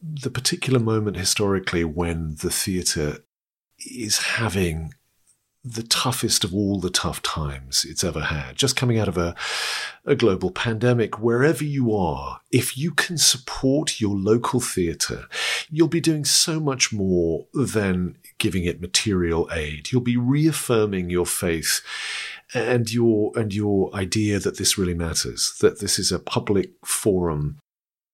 the 0.06 0.30
particular 0.30 0.78
moment 0.78 1.16
historically 1.16 1.82
when 1.82 2.36
the 2.42 2.50
theatre 2.50 3.24
is 3.78 4.18
having 4.18 4.92
the 5.64 5.82
toughest 5.82 6.44
of 6.44 6.54
all 6.54 6.78
the 6.78 6.90
tough 6.90 7.22
times 7.22 7.86
it's 7.88 8.04
ever 8.04 8.20
had. 8.20 8.54
Just 8.54 8.76
coming 8.76 8.98
out 8.98 9.08
of 9.08 9.16
a, 9.16 9.34
a 10.04 10.14
global 10.14 10.50
pandemic, 10.50 11.18
wherever 11.18 11.64
you 11.64 11.94
are, 11.94 12.40
if 12.52 12.76
you 12.76 12.90
can 12.90 13.16
support 13.16 13.98
your 13.98 14.14
local 14.14 14.60
theatre, 14.60 15.24
you'll 15.70 15.88
be 15.88 16.02
doing 16.02 16.24
so 16.24 16.60
much 16.60 16.92
more 16.92 17.46
than 17.54 18.18
giving 18.36 18.64
it 18.64 18.82
material 18.82 19.48
aid. 19.50 19.90
You'll 19.90 20.02
be 20.02 20.18
reaffirming 20.18 21.08
your 21.08 21.26
faith 21.26 21.80
and 22.52 22.92
your 22.92 23.32
and 23.34 23.54
your 23.54 23.92
idea 23.94 24.38
that 24.38 24.58
this 24.58 24.76
really 24.76 24.94
matters, 24.94 25.56
that 25.62 25.80
this 25.80 25.98
is 25.98 26.12
a 26.12 26.18
public 26.18 26.72
forum 26.84 27.58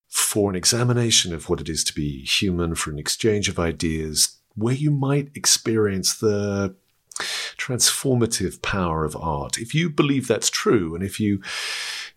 for 0.08 0.50
an 0.50 0.56
examination 0.56 1.34
of 1.34 1.48
what 1.48 1.60
it 1.60 1.68
is 1.68 1.82
to 1.84 1.94
be 1.94 2.22
human, 2.22 2.76
for 2.76 2.90
an 2.90 2.98
exchange 2.98 3.48
of 3.48 3.58
ideas, 3.58 4.36
where 4.54 4.74
you 4.74 4.92
might 4.92 5.30
experience 5.34 6.14
the 6.14 6.76
transformative 7.18 8.62
power 8.62 9.04
of 9.04 9.16
art. 9.16 9.58
If 9.58 9.74
you 9.74 9.90
believe 9.90 10.26
that's 10.26 10.50
true, 10.50 10.94
and 10.94 11.04
if 11.04 11.20
you 11.20 11.42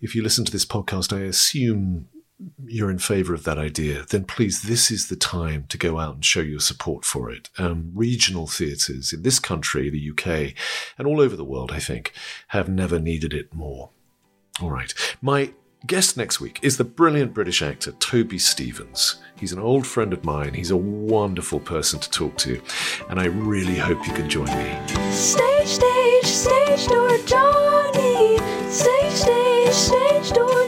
if 0.02 0.16
you 0.16 0.22
listen 0.22 0.46
to 0.46 0.52
this 0.52 0.66
podcast, 0.66 1.16
I 1.16 1.22
assume 1.22 2.08
you're 2.66 2.92
in 2.92 3.00
favor 3.00 3.34
of 3.34 3.44
that 3.44 3.58
idea, 3.58 4.06
then 4.10 4.26
please, 4.26 4.64
this 4.64 4.92
is 4.92 5.08
the 5.08 5.16
time 5.16 5.66
to 5.70 5.78
go 5.78 6.00
out 6.00 6.16
and 6.16 6.26
show 6.26 6.42
your 6.42 6.60
support 6.60 7.06
for 7.06 7.30
it. 7.30 7.50
Um, 7.58 7.92
regional 7.94 8.48
theatres 8.48 9.14
in 9.14 9.22
this 9.22 9.40
country, 9.40 9.90
the 9.90 10.10
UK, 10.12 10.54
and 10.98 11.08
all 11.08 11.22
over 11.22 11.36
the 11.36 11.46
world, 11.46 11.72
I 11.72 11.80
think, 11.80 12.12
have 12.50 12.68
never 12.68 13.00
needed 13.00 13.34
it 13.34 13.54
more. 13.54 13.92
All 14.62 14.72
right. 14.72 14.94
My 15.22 15.54
guest 15.86 16.15
next 16.15 16.39
week 16.39 16.60
is 16.62 16.78
the 16.78 16.84
brilliant 16.84 17.34
British 17.34 17.62
actor 17.62 17.91
Toby 17.93 18.39
Stephens. 18.39 19.17
He's 19.36 19.52
an 19.52 19.60
old 19.60 19.86
friend 19.86 20.13
of 20.13 20.24
mine. 20.24 20.54
He's 20.54 20.72
a 20.72 20.78
wonderful 20.78 21.60
person 21.60 22.00
to 22.00 22.10
talk 22.10 22.38
to, 22.38 22.62
and 23.10 23.19
I 23.19 23.26
really 23.26 23.76
hope 23.76 24.08
you 24.08 24.13
can 24.13 24.30
join 24.30 24.46
me. 24.46 25.12
Stage, 25.12 25.67
stage, 25.67 26.26
stage 26.26 26.88
door 26.88 27.17
Johnny. 27.26 28.38
Stage, 28.69 29.12
stage, 29.12 29.74
stage 29.74 30.32
door 30.32 30.62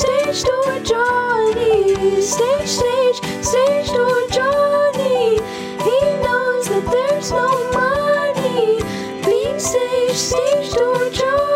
stage 0.00 0.44
door 0.44 0.78
Johnny, 0.82 2.22
stage, 2.22 2.68
stage, 2.68 3.20
stage 3.44 3.88
door 3.88 4.20
Johnny. 4.30 5.34
He 5.86 5.98
knows 6.24 6.64
that 6.70 6.84
there's 6.90 7.30
no 7.30 7.50
money. 7.72 8.80
Being 9.26 9.60
stage, 9.60 10.16
stage 10.16 10.72
door 10.72 11.10
Johnny. 11.10 11.49